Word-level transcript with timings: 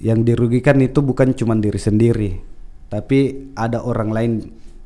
yang 0.00 0.24
dirugikan 0.24 0.76
itu 0.84 1.00
bukan 1.00 1.32
cuma 1.32 1.56
diri 1.56 1.80
sendiri, 1.80 2.30
tapi 2.92 3.50
ada 3.56 3.80
orang 3.80 4.10
lain 4.12 4.32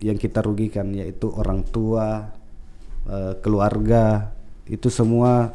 yang 0.00 0.16
kita 0.16 0.40
rugikan 0.40 0.94
yaitu 0.94 1.28
orang 1.34 1.66
tua, 1.66 2.30
eh, 3.10 3.34
keluarga, 3.42 4.30
itu 4.70 4.86
semua 4.88 5.50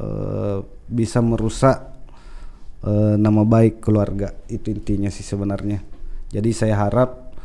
eh, 0.00 0.58
bisa 0.88 1.20
merusak 1.20 1.84
eh, 2.84 3.14
nama 3.20 3.44
baik 3.44 3.84
keluarga. 3.84 4.32
Itu 4.48 4.72
intinya 4.72 5.12
sih 5.12 5.24
sebenarnya. 5.24 5.84
Jadi 6.32 6.50
saya 6.56 6.80
harap 6.80 7.36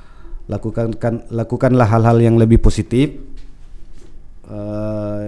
lakukan 0.48 0.96
kan, 0.96 1.28
lakukanlah 1.28 1.92
hal-hal 1.92 2.24
yang 2.24 2.40
lebih 2.40 2.64
positif 2.64 3.36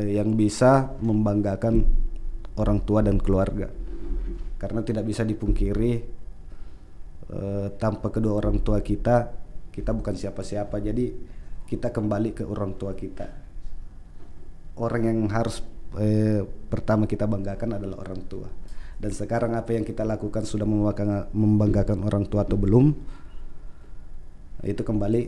yang 0.07 0.39
bisa 0.39 0.95
membanggakan 1.03 1.83
orang 2.55 2.79
tua 2.87 3.03
dan 3.03 3.19
keluarga 3.19 3.67
karena 4.59 4.83
tidak 4.83 5.07
bisa 5.07 5.23
dipungkiri 5.23 5.91
eh, 7.31 7.67
tanpa 7.79 8.11
kedua 8.11 8.43
orang 8.43 8.59
tua 8.59 8.83
kita 8.83 9.39
kita 9.79 9.95
bukan 9.95 10.15
siapa-siapa. 10.17 10.83
Jadi 10.83 11.15
kita 11.69 11.93
kembali 11.93 12.35
ke 12.35 12.43
orang 12.43 12.75
tua 12.75 12.91
kita. 12.97 13.31
Orang 14.75 15.07
yang 15.07 15.19
harus 15.31 15.63
eh, 15.95 16.43
pertama 16.43 17.07
kita 17.07 17.23
banggakan 17.23 17.79
adalah 17.79 18.03
orang 18.03 18.21
tua. 18.27 18.51
Dan 18.99 19.15
sekarang 19.15 19.55
apa 19.55 19.71
yang 19.71 19.87
kita 19.87 20.03
lakukan 20.03 20.43
sudah 20.43 20.67
membanggakan, 21.31 22.03
orang 22.03 22.27
tua 22.27 22.43
atau 22.43 22.59
belum 22.59 22.91
itu 24.67 24.83
kembali 24.83 25.21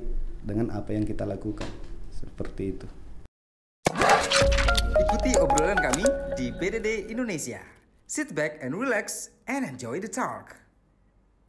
dengan 0.44 0.76
apa 0.76 0.92
yang 0.92 1.08
kita 1.08 1.24
lakukan. 1.24 1.72
Seperti 2.12 2.64
itu. 2.68 2.88
Ikuti 5.00 5.40
obrolan 5.40 5.80
kami 5.80 6.04
di 6.36 6.52
BDD 6.52 7.16
Indonesia. 7.16 7.81
Sit 8.12 8.36
back 8.36 8.60
and 8.60 8.76
relax 8.76 9.32
and 9.48 9.64
enjoy 9.64 10.04
the 10.04 10.12
talk. 10.12 10.60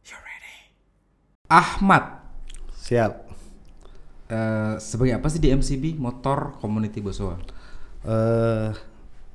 You 0.07 0.15
ready? 0.15 0.71
Ahmad, 1.51 2.23
siap 2.71 3.27
eh, 4.31 4.79
sebagai 4.79 5.19
apa 5.19 5.27
sih 5.27 5.43
di 5.43 5.51
MCB 5.51 5.99
Motor 5.99 6.55
Community 6.63 7.03
Bosowa? 7.03 7.35
eh 8.07 8.71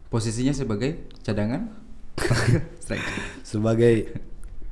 Posisinya 0.08 0.56
sebagai 0.56 1.04
cadangan? 1.20 1.68
Strike. 2.80 3.04
sebagai 3.44 4.08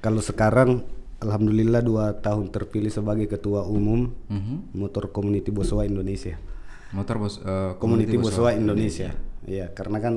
kalau 0.00 0.24
sekarang 0.24 0.88
alhamdulillah 1.20 1.84
dua 1.84 2.16
tahun 2.16 2.48
terpilih 2.48 2.88
sebagai 2.88 3.28
ketua 3.28 3.68
umum 3.68 4.16
Mhm. 4.32 4.72
motor 4.72 5.12
community 5.12 5.52
Bosowa 5.52 5.84
Indonesia 5.84 6.40
Motor 6.96 7.20
bos, 7.20 7.36
eh, 7.36 7.76
community 7.76 8.16
Bosowa 8.16 8.56
Indonesia 8.56 9.12
Iya 9.44 9.68
karena 9.76 10.00
kan 10.00 10.14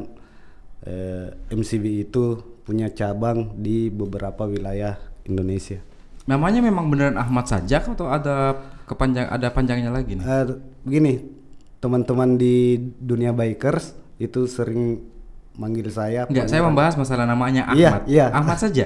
eh, 0.82 1.28
MCB 1.50 1.86
itu 2.06 2.24
punya 2.64 2.88
cabang 2.90 3.58
di 3.58 3.90
beberapa 3.90 4.46
wilayah 4.46 4.96
Indonesia 5.24 5.82
Namanya 6.24 6.62
memang 6.62 6.86
beneran 6.88 7.18
Ahmad 7.18 7.46
saja 7.46 7.82
atau 7.82 8.06
ada 8.06 8.54
kepanjang 8.86 9.26
ada 9.28 9.50
panjangnya 9.50 9.90
lagi 9.90 10.14
nih? 10.14 10.22
Eh, 10.22 10.46
begini 10.84 11.14
teman-teman 11.80 12.36
di 12.36 12.78
dunia 12.96 13.32
bikers 13.32 13.96
itu 14.18 14.46
sering 14.46 15.02
manggil 15.56 15.90
saya 15.90 16.24
Enggak, 16.26 16.46
saya 16.48 16.62
membahas 16.62 16.94
masalah 16.94 17.26
namanya 17.26 17.66
Iya, 17.72 17.90
Ahmad. 17.90 18.04
iya. 18.06 18.26
Ahmad 18.30 18.58
saja. 18.58 18.86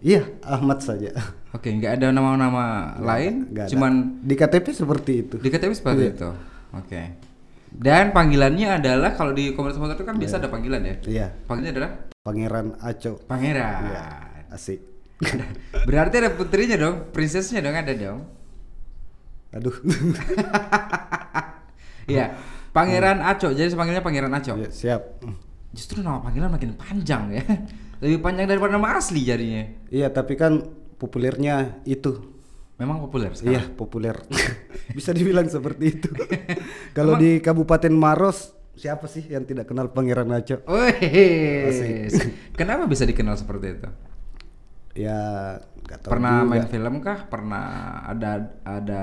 iya 0.00 0.22
Ahmad 0.40 0.78
saja 0.80 1.10
Oke, 1.48 1.68
nggak 1.70 1.98
ada 1.98 2.08
nama-nama 2.08 2.92
lain, 2.98 3.48
Nggak 3.48 3.64
ada. 3.64 3.72
cuman 3.72 3.92
di 4.20 4.34
KTP 4.34 4.66
seperti 4.70 5.12
itu 5.18 5.36
di 5.36 5.48
KTP 5.48 5.72
seperti 5.74 6.02
Iya. 6.02 6.12
itu. 6.14 6.30
Oke. 6.72 7.00
Dan 7.78 8.10
panggilannya 8.10 8.82
adalah 8.82 9.14
kalau 9.14 9.30
di 9.30 9.54
komunitas 9.54 9.78
motor 9.78 9.94
itu 9.94 10.02
kan 10.02 10.18
biasa 10.18 10.42
ada 10.42 10.50
panggilan 10.50 10.82
ya. 10.82 10.94
iya 11.06 11.26
Panggilannya 11.46 11.72
adalah 11.78 11.90
Pangeran 12.26 12.66
Aco 12.82 13.12
Pangeran. 13.22 13.74
Iya, 13.86 14.04
asik 14.50 14.80
Berarti 15.88 16.14
ada 16.18 16.30
putrinya 16.34 16.74
dong, 16.74 17.14
princessnya 17.14 17.62
dong 17.62 17.78
ada 17.78 17.94
dong. 17.94 18.26
aduh 19.54 19.74
Iya, 22.08 22.34
Pangeran 22.72 23.20
Aco. 23.20 23.52
Jadi 23.52 23.68
panggilnya 23.76 24.02
Pangeran 24.02 24.32
Aco. 24.32 24.56
Ya, 24.56 24.68
siap 24.72 25.20
Justru 25.70 26.00
nama 26.00 26.18
panggilan 26.24 26.48
makin 26.48 26.72
panjang 26.74 27.30
ya. 27.30 27.44
Lebih 28.02 28.18
panjang 28.24 28.46
daripada 28.48 28.74
nama 28.74 28.96
asli 28.96 29.22
jadinya. 29.22 29.64
iya 29.92 30.10
tapi 30.10 30.34
kan 30.34 30.66
populernya 30.98 31.78
itu 31.86 32.37
Memang 32.78 33.02
populer 33.02 33.34
iya 33.42 33.58
sekarang. 33.66 33.74
populer 33.74 34.16
bisa 34.96 35.10
dibilang 35.10 35.46
seperti 35.46 35.84
itu 35.90 36.10
kalau 36.96 37.18
di 37.18 37.42
Kabupaten 37.42 37.90
Maros 37.90 38.54
siapa 38.72 39.10
sih 39.10 39.26
yang 39.26 39.42
tidak 39.42 39.66
kenal 39.66 39.90
Pangeran 39.90 40.30
Aco 40.30 40.62
Wih, 40.62 42.06
kenapa 42.54 42.86
bisa 42.86 43.02
dikenal 43.02 43.34
seperti 43.34 43.66
itu? 43.74 43.88
ya 44.94 45.18
nggak 45.58 45.98
tahu 46.02 46.10
Pernah 46.10 46.34
juga. 46.42 46.50
main 46.50 46.66
film 46.66 46.94
kah? 46.98 47.18
Pernah 47.26 47.64
ada 48.02 48.30
ada 48.62 49.02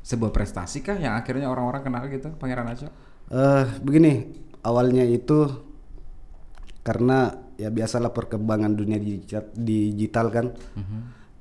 sebuah 0.00 0.30
prestasi 0.30 0.78
kah 0.78 0.94
yang 0.94 1.14
akhirnya 1.14 1.50
orang-orang 1.50 1.82
kenal 1.82 2.02
gitu 2.06 2.30
Pangeran 2.34 2.70
Aco? 2.70 2.86
Eh, 3.30 3.64
begini 3.82 4.30
awalnya 4.62 5.02
itu 5.02 5.48
karena 6.82 7.34
ya 7.56 7.70
biasalah 7.70 8.10
perkembangan 8.10 8.74
dunia 8.74 8.98
digital, 8.98 9.48
digital 9.54 10.26
kan 10.30 10.46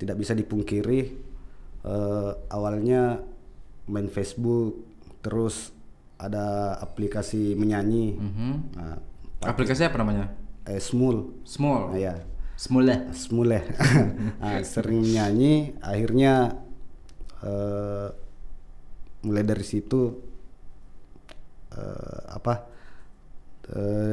tidak 0.04 0.16
bisa 0.16 0.34
dipungkiri 0.34 1.00
eh, 1.82 2.32
awalnya 2.50 3.24
main 3.86 4.08
Facebook 4.08 4.84
terus 5.20 5.72
ada 6.16 6.76
aplikasi 6.78 7.56
menyanyi 7.56 8.16
Mhm. 8.16 8.52
nah, 8.76 9.00
Aplikasi 9.44 9.84
apa 9.84 9.98
namanya? 9.98 10.32
eh, 10.64 10.80
Smul 10.80 11.44
Small. 11.44 11.92
nah, 11.92 12.00
ya 12.00 12.16
Small 12.56 12.86
ya? 12.86 12.98
Smul 13.12 13.50
ya 13.50 13.64
Nah, 14.40 14.60
sering 14.64 15.02
menyanyi 15.02 15.76
akhirnya 15.80 16.56
eh, 17.40 18.08
mulai 19.22 19.44
dari 19.44 19.64
situ 19.64 20.16
eh, 21.72 22.20
apa 22.30 22.54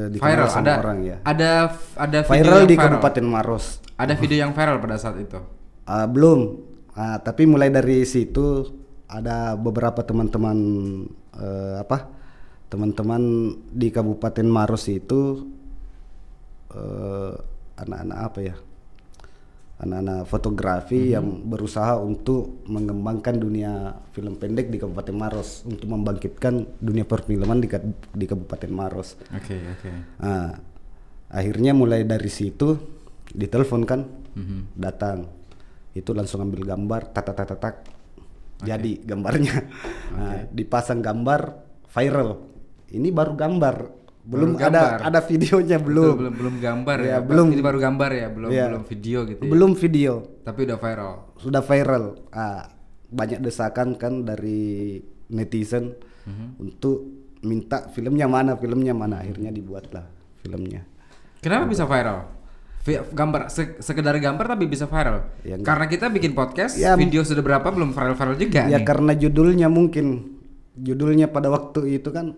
dikenal 0.07 0.15
Viral 0.23 0.47
sama 0.47 0.63
ada 0.65 0.73
orang 0.79 0.99
ya 1.01 1.17
ada 1.23 1.51
ada 1.95 2.19
video 2.23 2.39
viral 2.39 2.59
yang 2.63 2.71
di 2.71 2.75
Kabupaten 2.77 3.25
Maros 3.25 3.65
Ada 3.93 4.13
video 4.17 4.37
yang 4.39 4.51
viral 4.51 4.79
pada 4.79 4.95
saat 4.97 5.15
itu. 5.15 5.37
Ah, 5.85 6.05
belum 6.05 6.69
Ah, 6.91 7.23
tapi 7.23 7.47
mulai 7.47 7.71
dari 7.71 8.03
situ 8.03 8.67
ada 9.07 9.55
beberapa 9.55 10.03
teman-teman 10.03 10.57
eh, 11.39 11.75
apa 11.79 12.11
teman-teman 12.67 13.23
di 13.71 13.87
Kabupaten 13.87 14.43
Maros 14.43 14.91
itu 14.91 15.47
eh, 16.75 17.33
anak-anak 17.79 18.19
apa 18.19 18.39
ya 18.43 18.55
anak-anak 19.81 20.29
fotografi 20.29 21.17
yang 21.17 21.47
berusaha 21.47 21.97
untuk 21.97 22.61
mengembangkan 22.69 23.39
dunia 23.39 23.97
film 24.13 24.37
pendek 24.37 24.69
di 24.69 24.77
Kabupaten 24.77 25.15
Maros 25.15 25.65
untuk 25.65 25.89
membangkitkan 25.89 26.77
dunia 26.77 27.01
perfilman 27.01 27.57
di, 27.63 27.67
di 28.13 28.25
Kabupaten 28.29 28.69
Maros. 28.69 29.17
Oke, 29.33 29.57
oke. 29.57 29.89
Nah, 30.21 30.53
akhirnya 31.33 31.73
mulai 31.73 32.05
dari 32.05 32.29
situ 32.29 32.77
ditelepon 33.33 33.81
kan, 33.89 34.05
Mhm. 34.37 34.77
datang, 34.77 35.25
itu 35.91 36.11
langsung 36.11 36.41
ambil 36.41 36.63
gambar, 36.63 37.11
tak 37.11 37.23
tak 37.27 37.35
tak 37.35 37.47
tak, 37.47 37.59
tak. 37.59 37.75
jadi 38.61 39.01
gambarnya, 39.01 39.55
nah, 40.13 40.45
dipasang 40.47 41.01
gambar 41.01 41.41
viral. 41.87 42.29
Ini 42.87 43.09
baru 43.09 43.33
gambar, 43.33 43.75
belum 44.21 44.53
Baru 44.53 44.61
gambar. 44.61 45.01
ada 45.01 45.09
ada 45.09 45.19
videonya 45.25 45.81
Betul, 45.81 45.89
belum, 45.89 46.13
belum 46.13 46.33
belum 46.37 46.55
gambar 46.61 46.97
ya. 47.01 47.09
Ya, 47.09 47.17
belum. 47.19 47.47
Ini 47.49 47.63
baru 47.63 47.79
gambar 47.81 48.09
ya, 48.13 48.27
belum 48.29 48.49
Iya. 48.53 48.65
belum 48.69 48.83
video 48.85 49.19
gitu 49.25 49.41
ya. 49.41 49.49
belum 49.49 49.71
video, 49.73 50.13
Tapi 50.43 50.59
udah 50.63 50.77
viral. 50.77 51.13
sudah 51.35 51.61
viral. 51.61 52.03
Ah, 52.29 52.69
banyak 53.09 53.39
desakan 53.41 53.97
kan 53.97 54.23
dari 54.23 55.01
netizen 55.27 55.97
Mhm. 56.23 56.47
untuk 56.61 56.97
minta 57.41 57.89
filmnya 57.89 58.29
mana, 58.29 58.53
filmnya 58.55 58.93
mana, 58.93 59.19
akhirnya 59.19 59.49
dibuatlah 59.49 60.05
filmnya. 60.37 60.85
Kenapa 61.41 61.65
bisa 61.65 61.89
viral? 61.89 62.40
Gambar 62.83 63.47
se- 63.47 63.77
sekedar 63.77 64.17
gambar 64.17 64.45
tapi 64.49 64.65
bisa 64.65 64.85
viral. 64.85 65.29
Ya, 65.41 65.53
enggak. 65.53 65.65
Karena 65.69 65.85
kita 65.85 66.05
bikin 66.07 66.33
podcast, 66.33 66.73
Ya, 66.75 66.93
video 66.93 67.21
sudah 67.21 67.39
berapa 67.39 67.67
belum 67.67 67.91
viral-viral 67.91 68.35
juga 68.35 68.65
ya 68.65 68.77
nih. 68.77 68.83
karena 68.83 69.13
judulnya 69.13 69.67
mungkin 69.67 70.33
judulnya 70.73 71.27
pada 71.27 71.47
waktu 71.47 71.95
itu 71.95 72.09
kan 72.09 72.33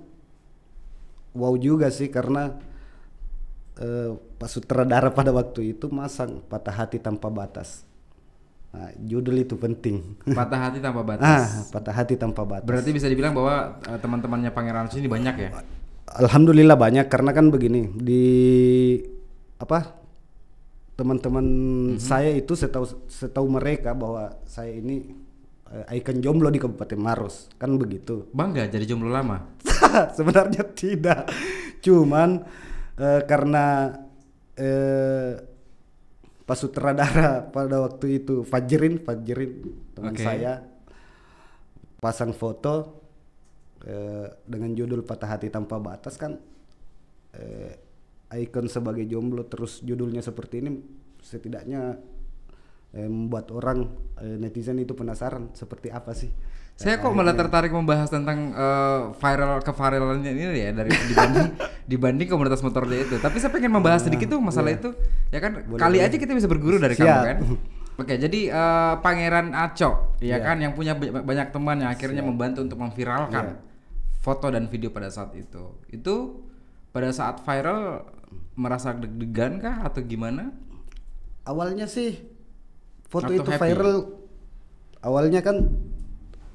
wow 1.31 1.55
juga 1.55 1.87
sih 1.87 2.07
karena 2.07 2.59
eh, 3.77 4.11
Pak 4.11 4.49
Sutradara 4.49 5.09
pada 5.09 5.31
waktu 5.31 5.71
itu 5.71 5.87
masang 5.87 6.43
patah 6.43 6.75
hati 6.75 6.99
tanpa 6.99 7.31
batas. 7.31 7.87
Nah, 8.69 8.89
judul 8.99 9.37
itu 9.39 9.55
penting. 9.55 10.17
Patah 10.27 10.59
hati 10.59 10.83
tanpa 10.83 11.05
batas. 11.07 11.23
ah, 11.23 11.45
patah 11.71 11.93
hati 11.93 12.17
tanpa 12.17 12.43
batas. 12.43 12.67
Berarti 12.67 12.91
bisa 12.91 13.07
dibilang 13.07 13.31
bahwa 13.31 13.79
eh, 13.79 13.95
teman-temannya 13.95 14.51
Pangeran 14.51 14.91
sini 14.91 15.07
banyak 15.07 15.35
ya. 15.39 15.49
Alhamdulillah 16.19 16.75
banyak 16.75 17.07
karena 17.07 17.31
kan 17.31 17.47
begini 17.47 17.87
di 17.95 18.23
apa 19.55 20.02
teman-teman 20.93 21.47
saya 21.97 22.29
itu 22.33 22.53
setahu 22.53 22.85
setahu 23.09 23.47
mereka 23.49 23.97
bahwa 23.97 24.37
saya 24.45 24.77
ini 24.77 25.09
eh, 25.73 25.97
ikon 25.97 26.21
jomblo 26.21 26.53
di 26.53 26.61
Kabupaten 26.61 26.99
Maros 27.01 27.49
kan 27.57 27.73
begitu. 27.75 28.29
Bangga 28.31 28.69
jadi 28.69 28.85
jomblo 28.85 29.09
lama. 29.09 29.57
Sebenarnya 30.17 30.63
tidak, 30.73 31.29
cuman 31.81 32.45
eh, 32.97 33.21
karena 33.25 33.97
eh, 34.57 35.33
pas 36.43 36.59
sutradara 36.59 37.47
pada 37.55 37.81
waktu 37.81 38.23
itu 38.23 38.43
Fajrin 38.43 38.99
Fajrin 39.01 39.51
teman 39.95 40.13
Oke. 40.13 40.23
saya 40.23 40.59
pasang 42.03 42.35
foto 42.35 42.99
eh, 43.87 44.27
dengan 44.43 44.75
judul 44.75 45.07
Patah 45.07 45.39
Hati 45.39 45.47
Tanpa 45.47 45.79
Batas 45.79 46.19
kan 46.19 46.35
eh, 47.33 47.82
ikon 48.35 48.65
sebagai 48.65 49.05
jomblo 49.05 49.45
terus 49.45 49.81
judulnya 49.81 50.19
seperti 50.19 50.59
ini 50.59 50.71
setidaknya 51.19 51.97
eh, 52.91 53.07
membuat 53.07 53.49
orang 53.49 53.89
eh, 54.17 54.37
netizen 54.37 54.77
itu 54.77 54.93
penasaran 54.93 55.53
seperti 55.53 55.89
apa 55.89 56.11
sih 56.11 56.31
Saya 56.73 56.97
kok 56.97 57.13
malah 57.13 57.37
tertarik 57.37 57.69
membahas 57.69 58.09
tentang 58.09 58.49
eh, 58.49 59.01
viral 59.13 59.61
keviralannya 59.61 60.31
ini 60.33 60.41
ya 60.57 60.73
dari 60.73 60.89
dibanding 61.13 61.47
dibanding 61.85 62.25
komunitas 62.25 62.65
motor 62.65 62.89
dia 62.89 63.05
itu. 63.05 63.21
Tapi 63.21 63.37
saya 63.37 63.53
pengen 63.53 63.69
membahas 63.69 64.01
sedikit 64.01 64.33
tuh 64.33 64.41
masalah 64.41 64.73
itu. 64.73 64.89
Ya 65.29 65.37
kan 65.37 65.53
kali 65.77 66.01
aja 66.01 66.17
kita 66.17 66.33
bisa 66.33 66.49
berguru 66.49 66.81
dari 66.81 66.97
kamu 66.97 67.05
Siap. 67.05 67.23
kan. 67.29 67.37
Oke, 68.01 68.17
jadi 68.17 68.39
eh, 68.49 68.93
Pangeran 69.05 69.53
Aco 69.53 70.17
ya 70.17 70.33
Iya. 70.33 70.37
kan 70.41 70.57
yang 70.57 70.73
punya 70.73 70.97
ba- 70.97 71.21
banyak 71.21 71.53
teman 71.53 71.77
yang 71.77 71.93
akhirnya 71.93 72.25
membantu 72.25 72.65
untuk 72.65 72.81
memviralkan 72.81 73.61
foto 74.17 74.49
dan 74.49 74.65
video 74.65 74.89
pada 74.89 75.13
saat 75.13 75.29
itu. 75.37 75.77
Itu 75.87 76.41
pada 76.89 77.13
saat 77.13 77.37
viral 77.45 78.01
merasa 78.55 78.93
deg-degan 78.93 79.57
kah 79.57 79.83
atau 79.83 80.01
gimana? 80.01 80.53
awalnya 81.43 81.83
sih 81.85 82.23
foto 83.03 83.27
Atau 83.27 83.35
itu 83.37 83.49
happy? 83.49 83.61
viral 83.67 83.97
awalnya 85.01 85.39
kan 85.39 85.75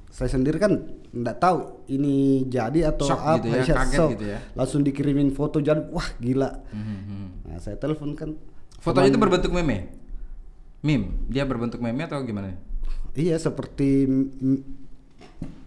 saya 0.09 0.31
sendiri 0.31 0.57
kan 0.57 0.73
nggak 1.09 1.37
tahu 1.37 1.85
ini 1.87 2.43
jadi 2.45 2.89
atau 2.89 3.05
Shock 3.07 3.21
apa 3.21 3.37
gitu 3.37 3.47
ya, 3.47 3.61
Iya, 3.61 3.75
kaget 3.75 3.99
shock. 3.99 4.11
gitu 4.11 4.25
ya. 4.27 4.39
langsung 4.55 4.81
dikirimin 4.81 5.31
foto 5.31 5.59
jadi 5.59 5.85
wah 5.87 6.09
gila 6.17 6.51
Mhm. 6.69 7.25
nah 7.45 7.59
saya 7.59 7.77
telepon 7.77 8.13
kan 8.13 8.33
Fotonya 8.79 9.11
itu 9.11 9.19
berbentuk 9.19 9.51
meme. 9.51 9.91
Meme, 10.81 11.27
dia 11.27 11.43
berbentuk 11.43 11.79
meme 11.79 12.01
atau 12.01 12.23
gimana? 12.23 12.55
iya 13.13 13.35
seperti 13.37 14.07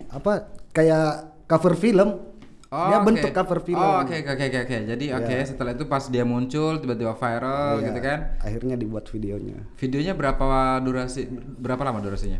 apa 0.10 0.34
kayak 0.72 1.08
cover 1.46 1.76
film 1.76 2.31
dia 2.72 2.98
oke. 2.98 3.06
bentuk 3.06 3.32
cover 3.32 3.60
film 3.60 3.76
Oh, 3.78 4.00
oke 4.00 4.16
oke 4.16 4.32
oke 4.42 4.60
oke. 4.62 4.78
Jadi 4.88 5.06
oke 5.12 5.28
Ya. 5.30 5.44
setelah 5.44 5.72
itu 5.72 5.84
pas 5.86 6.08
dia 6.08 6.24
muncul 6.24 6.80
tiba-tiba 6.80 7.12
viral 7.14 7.78
Iya, 7.78 7.86
gitu 7.86 8.00
kan. 8.00 8.20
akhirnya 8.40 8.76
dibuat 8.76 9.06
videonya 9.06 9.60
Videonya 9.76 10.14
berapa 10.14 10.48
durasi 10.80 11.28
berapa 11.58 11.82
lama 11.82 12.00
durasinya? 12.00 12.40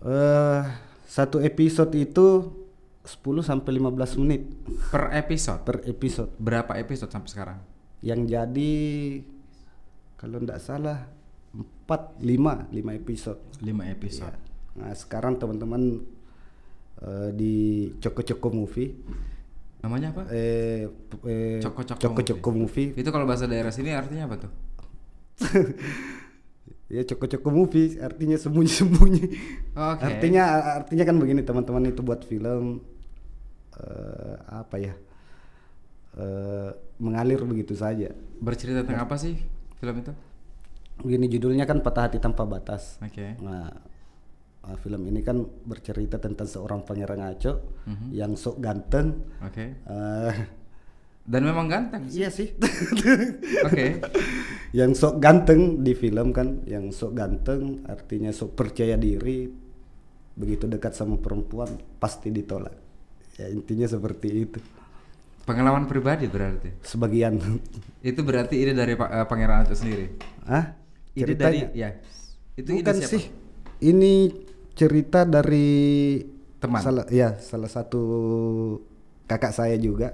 eh 0.00 0.62
satu 1.04 1.38
episode 1.38 1.94
itu 1.94 2.26
10 3.00 3.14
sampai 3.40 3.70
15 3.72 4.18
menit 4.18 4.42
Per 4.90 5.10
episode. 5.12 5.62
per 5.62 5.80
episode 5.82 6.34
Berapa 6.36 6.74
episode 6.76 7.08
sampai 7.08 7.30
sekarang? 7.30 7.58
yang 8.00 8.22
jadi 8.24 8.74
kalau 10.14 10.38
tidak 10.38 10.58
salah 10.58 11.06
4 11.50 11.86
5 12.20 12.70
5 12.70 12.90
episode. 12.92 13.38
5 13.58 13.70
episode. 13.88 14.34
Nah, 14.74 14.90
sekarang 14.92 15.34
teman-teman 15.36 16.02
eh, 17.02 17.30
di 17.34 17.54
Coko 17.98 18.22
Coko 18.22 18.48
Movie 18.54 18.90
Namanya 19.78 20.10
apa? 20.10 20.22
eh, 20.34 20.90
eh 21.26 21.58
Coko 21.62 21.86
Coko 21.86 22.00
Coko 22.02 22.20
Coko 22.26 22.50
Movie. 22.50 22.98
Itu 22.98 23.14
kalau 23.14 23.30
bahasa 23.30 23.46
daerah 23.46 23.70
sini 23.70 23.94
artinya 23.94 24.26
apa 24.26 24.36
tuh? 24.42 24.52
Ya 26.88 27.04
Coko 27.04 27.28
Coko 27.28 27.52
Movie 27.52 28.00
artinya 28.00 28.40
sembunyi-sembunyi. 28.40 29.24
Oke. 29.76 30.02
Artinya 30.08 30.42
artinya 30.80 31.04
kan 31.04 31.16
begini 31.20 31.44
teman-teman 31.44 31.84
itu 31.92 32.00
buat 32.00 32.24
film 32.24 32.80
eh, 33.76 34.36
apa 34.48 34.76
ya? 34.80 34.96
Eh, 36.16 36.70
mengalir 36.96 37.44
begitu 37.44 37.76
saja. 37.76 38.08
Bercerita 38.40 38.88
tentang 38.88 39.04
apa 39.04 39.20
sih 39.20 39.36
film 39.76 40.00
itu? 40.00 40.16
Begini 41.04 41.28
judulnya 41.28 41.68
kan 41.68 41.84
Patah 41.84 42.08
Hati 42.08 42.18
Tanpa 42.24 42.48
Batas. 42.48 42.96
Oke. 43.04 43.36
Nah, 43.44 43.68
uh, 44.62 44.76
film 44.76 45.02
ini 45.04 45.20
kan 45.20 45.38
bercerita 45.42 46.16
tentang 46.16 46.46
seorang 46.46 46.82
pangeran 46.82 47.18
ngaco 47.18 47.52
Mhm. 47.84 48.06
yang 48.10 48.32
sok 48.34 48.56
ganteng. 48.58 49.22
Oke. 49.40 49.82
uh, 49.84 50.32
Dan 51.24 51.44
memang 51.44 51.68
ganteng. 51.68 52.08
iya 52.08 52.32
sih. 52.32 52.56
Oke. 53.62 54.00
yang 54.72 54.92
sok 54.92 55.18
ganteng 55.18 55.80
di 55.80 55.92
film 55.92 56.32
kan, 56.32 56.64
yang 56.64 56.88
sok 56.88 57.12
ganteng 57.12 57.84
artinya 57.84 58.32
sok 58.32 58.54
percaya 58.54 58.96
diri. 58.96 59.48
Begitu 60.32 60.64
dekat 60.64 60.94
sama 60.94 61.18
perempuan 61.18 61.68
pasti 61.98 62.30
ditolak. 62.30 62.72
Ya 63.36 63.50
intinya 63.50 63.84
seperti 63.84 64.28
itu. 64.40 64.58
Pengalaman 65.42 65.84
pribadi 65.84 66.28
berarti. 66.28 66.80
Sebagian. 66.80 67.36
Itu 68.00 68.20
berarti 68.22 68.54
ide 68.56 68.72
dari 68.72 68.94
Pak 68.94 69.08
eh, 69.10 69.26
Pangeran 69.26 69.64
Aco 69.64 69.74
sendiri. 69.74 70.06
ah, 70.46 70.76
Ide 71.12 71.34
dari 71.34 71.58
ya. 71.74 71.90
Itu 72.54 72.70
ide 72.72 72.84
Bukan 72.84 72.96
siapa? 73.00 73.12
sih. 73.16 73.24
Ini 73.80 74.12
cerita 74.78 75.26
dari 75.26 75.68
Teman. 76.58 76.82
Salah, 76.82 77.06
ya, 77.06 77.38
salah 77.38 77.66
satu 77.66 78.02
kakak 79.24 79.50
saya 79.52 79.74
juga. 79.74 80.10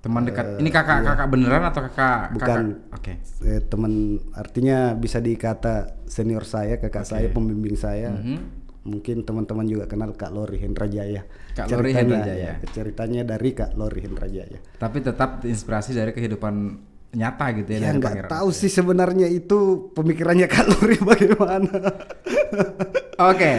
Teman 0.00 0.24
dekat. 0.24 0.56
Ini 0.56 0.70
kakak-kakak 0.72 1.28
beneran 1.28 1.60
atau 1.62 1.84
kakak 1.84 2.00
iya. 2.00 2.32
Bukan. 2.32 2.48
kakak- 2.48 2.96
Oke. 2.96 3.12
eh, 3.44 3.60
teman 3.60 3.92
artinya 4.32 4.96
bisa 4.96 5.20
dikata 5.20 6.00
senior 6.06 6.48
saya 6.48 6.80
kakak 6.80 7.04
saya 7.04 7.28
pembimbing 7.28 7.76
saya 7.76 8.08
Mhm. 8.08 8.36
mungkin 8.80 9.20
teman-teman 9.20 9.68
juga 9.68 9.84
kenal 9.84 10.16
Kak 10.16 10.32
Lori 10.32 10.56
Hendra 10.56 10.88
Jaya 10.88 11.28
Kak 11.52 11.68
Lori 11.68 11.92
Ceritanya, 11.92 12.00
Hendra 12.00 12.20
Jaya. 12.24 12.40
ya, 12.40 12.52
ceritanya 12.72 13.22
dari 13.28 13.50
Kak 13.52 13.76
Lori 13.76 14.00
Hendra 14.00 14.24
Jaya 14.24 14.56
Tapi 14.74 14.98
tetap 15.04 15.44
inspirasi 15.44 15.92
dari 15.92 16.10
kehidupan 16.10 16.54
nyata 17.10 17.46
gitu 17.58 17.70
ya, 17.74 17.90
ya 17.90 17.98
nggak 17.98 18.30
tahu 18.30 18.54
sih 18.54 18.70
sebenarnya 18.70 19.26
itu 19.26 19.90
pemikirannya 19.92 20.46
Kak 20.52 20.66
Lori 20.70 20.98
bagaimana 20.98 21.74
Oke. 23.20 23.52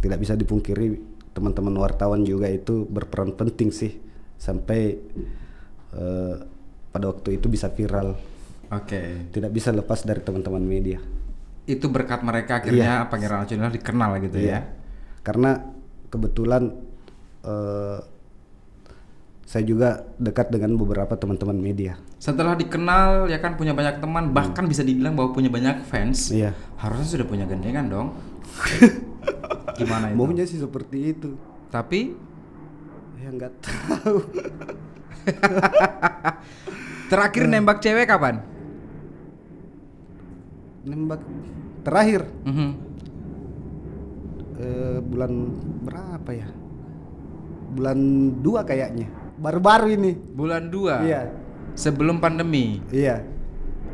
tidak 0.01 0.19
bisa 0.19 0.33
dipungkiri 0.33 1.01
teman-teman 1.39 1.71
wartawan 1.79 2.27
juga 2.27 2.51
itu 2.51 2.83
berperan 2.83 3.31
penting 3.31 3.71
sih 3.71 3.95
sampai 4.35 4.99
eh, 5.95 6.35
pada 6.91 7.05
waktu 7.07 7.39
itu 7.39 7.47
bisa 7.47 7.71
viral. 7.71 8.19
Oke. 8.69 9.31
Tidak 9.31 9.49
bisa 9.49 9.71
lepas 9.71 10.03
dari 10.03 10.19
teman-teman 10.19 10.61
media. 10.61 10.99
Itu 11.65 11.87
berkat 11.89 12.21
mereka 12.21 12.59
akhirnya 12.59 13.07
Pangeran 13.07 13.47
Aco 13.47 13.53
inilah 13.55 13.73
dikenal 13.73 14.11
gitu 14.27 14.37
Iya. 14.37 14.51
ya. 14.51 14.59
Karena 15.23 15.57
kebetulan 16.11 16.75
eh, 17.45 17.99
saya 19.49 19.65
juga 19.65 20.05
dekat 20.21 20.53
dengan 20.53 20.77
beberapa 20.77 21.17
teman-teman 21.17 21.57
media. 21.57 21.97
Setelah 22.21 22.53
dikenal 22.53 23.25
ya 23.33 23.41
kan 23.41 23.57
punya 23.57 23.73
banyak 23.73 23.97
teman, 23.97 24.29
bahkan 24.29 24.69
bisa 24.69 24.85
dibilang 24.85 25.17
bahwa 25.17 25.33
punya 25.33 25.49
banyak 25.49 25.81
fans. 25.89 26.29
Iya. 26.29 26.53
Harusnya 26.77 27.17
sudah 27.17 27.25
punya 27.25 27.49
gandengan 27.49 27.89
dong. 27.89 28.07
Gimana 29.79 30.05
itu? 30.09 30.15
Maunya 30.15 30.43
sih 30.43 30.59
seperti 30.59 30.97
itu. 31.09 31.39
Tapi 31.69 32.13
Ya 33.15 33.29
nggak 33.29 33.53
tahu. 33.59 34.17
terakhir 37.07 37.43
nembak 37.45 37.79
cewek 37.79 38.05
kapan? 38.05 38.39
Nembak 40.81 41.21
terakhir 41.81 42.23
Mhm. 42.43 42.69
eh, 44.57 44.97
bulan 45.01 45.31
berapa 45.83 46.31
ya? 46.31 46.47
Bulan 47.69 47.99
dua 48.39 48.63
kayaknya. 48.63 49.07
Baru-baru 49.39 49.93
ini. 49.93 50.11
Bulan 50.15 50.67
2. 50.67 50.99
Iya. 51.01 51.31
Sebelum 51.71 52.19
pandemi. 52.19 52.83
Iya. 52.89 53.23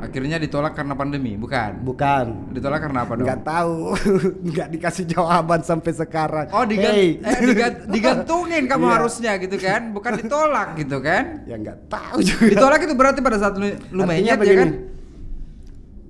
Akhirnya 0.06 0.38
ditolak 0.38 0.74
karena 0.74 0.94
pandemi, 0.94 1.34
bukan? 1.34 1.82
Bukan. 1.82 2.52
Ditolak 2.52 2.80
karena 2.80 3.00
apa 3.02 3.14
dong? 3.14 3.26
Nggak 3.26 3.42
tahu. 3.42 3.78
Nggak 4.50 4.68
dikasih 4.72 5.06
jawaban 5.08 5.62
sampai 5.62 5.92
sekarang. 5.92 6.46
Oh 6.50 6.64
digan 6.64 6.92
Hey. 6.92 7.18
eh, 7.18 7.40
digan- 7.44 7.82
digantungin 7.94 8.64
kamu 8.66 8.84
Iya. 8.84 8.94
harusnya 8.94 9.32
gitu 9.38 9.58
kan, 9.58 9.82
bukan 9.90 10.12
ditolak 10.22 10.68
gitu 10.76 10.98
kan? 11.00 11.44
Ya 11.44 11.56
nggak 11.56 11.78
tahu 11.88 12.18
juga. 12.22 12.52
Ditolak 12.52 12.80
itu 12.82 12.94
berarti 12.94 13.20
pada 13.20 13.38
saat 13.38 13.56
lu, 13.56 13.66
lu 13.90 14.02
menyet 14.04 14.38
ya 14.38 14.56
kan? 14.56 14.70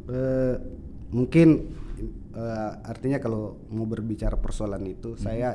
eh, 0.06 0.56
mungkin 1.10 1.48
eh, 2.32 2.72
artinya 2.84 3.18
kalau 3.18 3.44
mau 3.70 3.86
berbicara 3.86 4.36
persoalan 4.36 4.84
itu 4.86 5.16
Hmm. 5.16 5.22
saya 5.22 5.50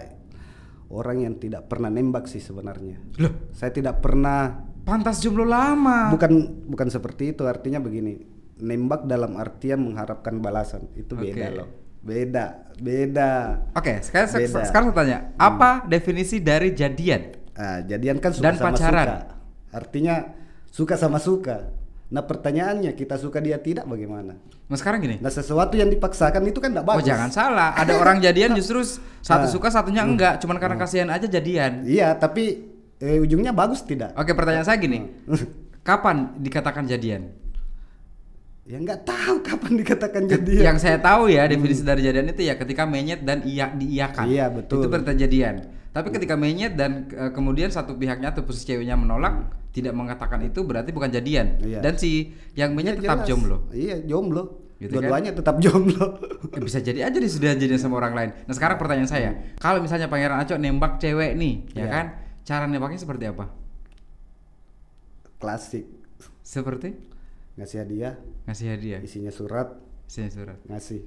orang 0.88 1.22
yang 1.22 1.34
tidak 1.36 1.66
pernah 1.66 1.86
nembak 1.86 2.26
sih 2.26 2.40
sebenarnya. 2.40 2.98
Loh, 3.16 3.52
Saya 3.52 3.70
tidak 3.70 4.00
pernah 4.00 4.69
pantas 4.82 5.18
jomblo 5.18 5.44
lama. 5.44 6.10
bukan 6.10 6.32
bukan 6.66 6.88
seperti 6.88 7.30
itu 7.30 7.44
artinya 7.44 7.78
begini. 7.78 8.20
Nembak 8.56 9.04
dalam 9.04 9.34
artian 9.34 9.80
mengharapkan 9.80 10.36
balasan 10.36 10.84
itu 10.94 11.12
beda 11.12 11.46
Oke. 11.46 11.56
loh. 11.56 11.68
Beda, 12.00 12.46
beda. 12.76 13.30
Oke, 13.72 14.00
sekarang 14.00 14.28
se- 14.28 14.40
Beda. 14.42 14.64
sekarang 14.64 14.86
saya 14.86 14.96
tanya, 14.96 15.18
apa 15.36 15.84
definisi 15.84 16.38
dari 16.38 16.70
jadian? 16.70 17.36
Ah, 17.52 17.80
jadian 17.80 18.16
kan 18.16 18.32
suka 18.32 18.44
Dan 18.46 18.54
sama 18.56 18.68
pacaran. 18.70 19.06
suka. 19.06 19.18
Artinya 19.70 20.14
suka 20.66 20.94
sama 20.96 21.18
suka. 21.18 21.72
Nah 22.08 22.22
pertanyaannya 22.22 22.92
kita 22.92 23.14
suka 23.14 23.38
dia 23.38 23.56
tidak 23.56 23.84
bagaimana? 23.84 24.32
Nah 24.66 24.76
sekarang 24.76 24.98
gini. 24.98 25.16
Nah 25.18 25.28
sesuatu 25.28 25.76
yang 25.76 25.88
dipaksakan 25.88 26.40
itu 26.42 26.56
kan 26.56 26.70
tidak 26.70 26.84
Oh 26.84 26.96
bagus. 26.96 27.04
jangan 27.04 27.28
salah, 27.28 27.70
ada 27.72 27.92
orang 27.94 28.18
jadian 28.18 28.52
justru 28.52 28.80
satu 29.20 29.44
Ah. 29.44 29.50
suka 29.50 29.68
satunya 29.68 30.00
enggak, 30.00 30.36
cuman 30.36 30.56
karena 30.56 30.76
kasihan 30.76 31.08
aja 31.08 31.24
jadian. 31.24 31.84
Iya, 31.84 32.12
tapi 32.14 32.69
eh, 33.00 33.18
ujungnya 33.18 33.50
bagus 33.50 33.82
tidak? 33.82 34.12
Oke, 34.14 34.32
pertanyaan 34.32 34.62
saya 34.62 34.76
gini. 34.76 35.08
Kapan 35.88 36.36
dikatakan 36.36 36.84
jadian? 36.84 37.32
Ya 38.62 38.78
nggak 38.78 39.02
tahu 39.02 39.42
kapan 39.42 39.72
dikatakan 39.82 40.22
jadian. 40.30 40.62
Yang 40.62 40.78
saya 40.78 41.00
tahu 41.02 41.26
ya 41.26 41.48
definisi 41.48 41.82
dari 41.82 42.06
jadian 42.06 42.30
itu 42.30 42.44
ya 42.44 42.54
ketika 42.54 42.86
menyet 42.86 43.24
dan 43.24 43.42
iya 43.42 43.72
diiyakan. 43.72 44.30
Iya, 44.30 44.46
betul. 44.46 44.84
Itu 44.84 44.86
berarti 44.86 45.16
jadian. 45.18 45.54
Tapi 45.90 46.08
ketika 46.14 46.38
menyet 46.38 46.78
dan 46.78 47.10
eh, 47.10 47.32
kemudian 47.34 47.72
satu 47.72 47.98
pihaknya 47.98 48.30
atau 48.30 48.46
posisi 48.46 48.70
ceweknya 48.70 48.94
menolak, 48.94 49.50
tidak 49.74 49.90
mengatakan 49.90 50.46
itu 50.46 50.62
berarti 50.62 50.94
bukan 50.94 51.10
jadian. 51.10 51.58
Iya. 51.58 51.82
Dan 51.82 51.98
si 51.98 52.30
yang 52.54 52.76
menyet 52.78 53.00
Iya, 53.00 53.10
tetap 53.10 53.18
jelas. 53.18 53.28
jomblo. 53.32 53.56
Iya, 53.74 53.96
jomblo. 54.06 54.42
Gitu 54.78 54.86
kan? 54.86 55.02
Dua-duanya 55.02 55.30
tetap 55.34 55.56
jomblo. 55.58 56.06
Eh, 56.54 56.62
bisa 56.62 56.78
jadi 56.78 57.06
aja 57.06 57.14
dia 57.14 57.30
sudah 57.30 57.54
jadian 57.54 57.78
sama 57.78 57.98
orang 57.98 58.14
lain. 58.14 58.30
Nah 58.44 58.54
sekarang 58.54 58.74
pertanyaan 58.74 59.06
saya, 59.06 59.30
kalau 59.58 59.78
misalnya 59.78 60.06
Pangeran 60.06 60.42
Aco 60.42 60.54
nembak 60.54 60.98
cewek 60.98 61.34
nih, 61.34 61.54
ya 61.74 61.78
Iya. 61.80 61.86
kan? 61.88 62.06
Cara 62.50 62.66
nembaknya 62.66 62.98
seperti 62.98 63.30
apa? 63.30 63.46
Klasik. 65.38 65.86
Seperti 66.42 66.90
Ngasih 67.54 67.78
hadiah, 67.84 68.14
ngasih 68.48 68.66
hadiah, 68.72 69.00
isinya 69.04 69.28
surat, 69.28 69.76
isinya 70.08 70.30
surat. 70.32 70.58
ngasih. 70.64 71.04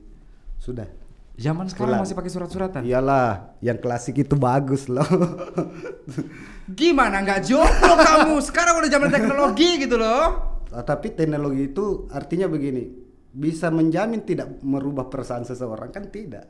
Sudah. 0.62 0.86
Zaman 1.34 1.66
sekarang 1.66 1.98
Pulang. 1.98 2.02
masih 2.06 2.14
pakai 2.14 2.30
surat-suratan. 2.32 2.82
Iyalah, 2.86 3.58
yang 3.58 3.82
klasik 3.82 4.22
itu 4.22 4.38
bagus 4.38 4.86
loh. 4.86 5.04
Gimana 6.78 7.26
nggak 7.26 7.42
jomblo 7.50 7.98
kamu? 7.98 8.38
Sekarang 8.40 8.78
udah 8.78 8.92
zaman 8.92 9.10
teknologi 9.10 9.82
gitu 9.82 9.98
loh. 9.98 10.62
Ah, 10.70 10.86
Tapi 10.86 11.12
teknologi 11.18 11.74
itu 11.74 12.06
artinya 12.14 12.46
begini, 12.46 12.86
bisa 13.34 13.74
menjamin 13.74 14.22
tidak 14.22 14.62
merubah 14.62 15.10
perasaan 15.10 15.44
seseorang 15.44 15.90
kan 15.90 16.06
tidak. 16.14 16.46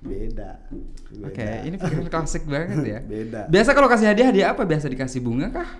Beda. 0.00 0.56
Oke, 1.20 1.44
Beda. 1.44 1.60
ini 1.62 1.76
pikiran 1.76 2.08
klasik 2.14 2.48
banget 2.48 2.80
ya. 2.82 2.98
Beda. 3.04 3.40
Biasa 3.46 3.70
kalau 3.72 3.84
kasih 3.86 4.08
hadiah 4.08 4.28
hadiah 4.32 4.48
apa? 4.50 4.64
Biasa 4.64 4.88
dikasih 4.88 5.20
bunga 5.20 5.52
kah? 5.52 5.70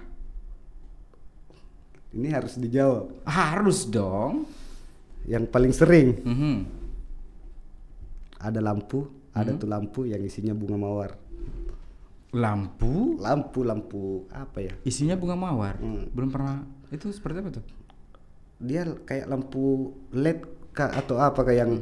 Ini 2.11 2.29
harus 2.29 2.59
dijawab. 2.59 3.23
Harus 3.25 3.87
dong. 3.87 4.45
Yang 5.25 5.45
paling 5.49 5.73
sering 5.73 6.09
Mhm. 6.21 6.57
ada 8.41 8.59
lampu, 8.59 9.05
ada 9.31 9.53
tuh 9.53 9.69
lampu 9.69 10.05
yang 10.05 10.21
isinya 10.21 10.53
bunga 10.53 10.77
mawar. 10.77 11.13
Lampu 12.31 13.19
Lampu 13.19 13.61
lampu 13.63 14.03
apa 14.31 14.59
ya? 14.63 14.75
isinya 14.83 15.15
bunga 15.15 15.35
mawar. 15.35 15.77
Hmm. 15.77 16.09
Belum 16.11 16.31
pernah. 16.31 16.63
Itu 16.89 17.11
seperti 17.11 17.37
apa 17.41 17.51
tuh? 17.53 17.65
Dia 18.59 18.85
kayak 19.05 19.27
lampu 19.27 19.93
LED 20.11 20.41
atau 20.75 21.17
apa 21.17 21.41
kayak 21.43 21.59
yang 21.59 21.73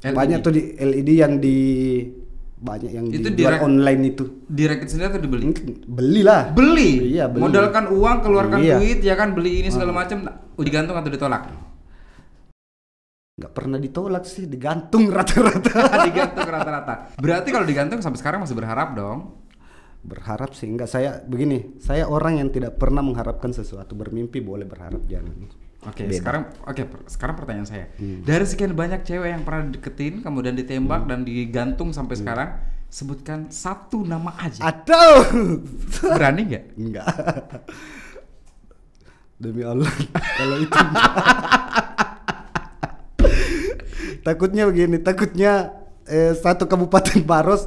LED. 0.00 0.16
banyak 0.16 0.38
tuh 0.40 0.52
di 0.52 0.62
LED 0.74 1.10
yang 1.12 1.32
di 1.36 1.56
banyak 2.56 2.90
yang 2.92 3.04
Itu 3.08 3.32
dijual 3.32 3.56
direk- 3.56 3.64
online 3.64 4.02
itu. 4.12 4.24
Direkit 4.44 4.88
sendiri 4.88 5.08
atau 5.08 5.20
dibeli? 5.20 5.48
Belilah. 5.84 6.52
Beli. 6.52 7.16
Iya, 7.16 7.28
beli. 7.28 7.40
Modalkan 7.40 7.88
uang, 7.88 8.16
keluarkan 8.20 8.60
Iya. 8.60 8.76
duit 8.76 9.00
ya 9.00 9.16
kan 9.16 9.32
beli 9.32 9.64
ini 9.64 9.68
segala 9.68 9.92
macam. 9.92 10.28
Uji 10.56 10.68
gantung 10.68 10.96
atau 10.96 11.08
ditolak? 11.08 11.48
nggak 13.40 13.56
pernah 13.56 13.80
ditolak 13.80 14.28
sih, 14.28 14.44
digantung 14.44 15.08
rata-rata. 15.08 15.72
digantung 16.12 16.44
rata-rata. 16.44 17.16
Berarti 17.16 17.48
kalau 17.48 17.64
digantung 17.64 18.04
sampai 18.04 18.20
sekarang 18.20 18.44
masih 18.44 18.52
berharap 18.52 18.92
dong. 18.92 19.40
Berharap 20.00 20.52
sih 20.52 20.68
enggak 20.68 20.88
saya 20.88 21.24
begini, 21.24 21.80
saya 21.80 22.04
orang 22.04 22.36
yang 22.36 22.52
tidak 22.52 22.76
pernah 22.76 23.00
mengharapkan 23.00 23.52
sesuatu, 23.52 23.96
bermimpi 23.96 24.44
boleh 24.44 24.68
berharap 24.68 25.04
jangan. 25.08 25.48
Oke, 25.80 26.04
Beda. 26.04 26.12
sekarang 26.14 26.42
oke, 26.62 26.82
per- 26.84 27.04
sekarang 27.06 27.34
pertanyaan 27.34 27.64
saya. 27.64 27.86
Hmm. 27.96 28.20
Dari 28.20 28.44
sekian 28.44 28.72
banyak 28.72 29.00
cewek 29.00 29.30
yang 29.30 29.42
pernah 29.42 29.64
deketin, 29.66 30.20
kemudian 30.20 30.52
ditembak 30.52 31.08
dan 31.08 31.24
digantung 31.24 31.88
sampai 31.90 32.14
Hmm. 32.14 32.22
sekarang, 32.22 32.48
sebutkan 32.86 33.48
satu 33.48 34.04
nama 34.04 34.36
aja. 34.36 34.60
Atau 34.60 35.24
Berani 36.04 36.42
nggak? 36.46 36.64
enggak. 36.76 37.06
Demi 39.36 39.64
Allah, 39.64 39.88
kalau 40.36 40.56
itu 40.58 40.68
takutnya 44.20 44.68
begini, 44.68 44.96
takutnya 44.98 45.72
eh, 46.04 46.34
satu 46.34 46.66
kabupaten 46.66 47.24
Baros 47.24 47.64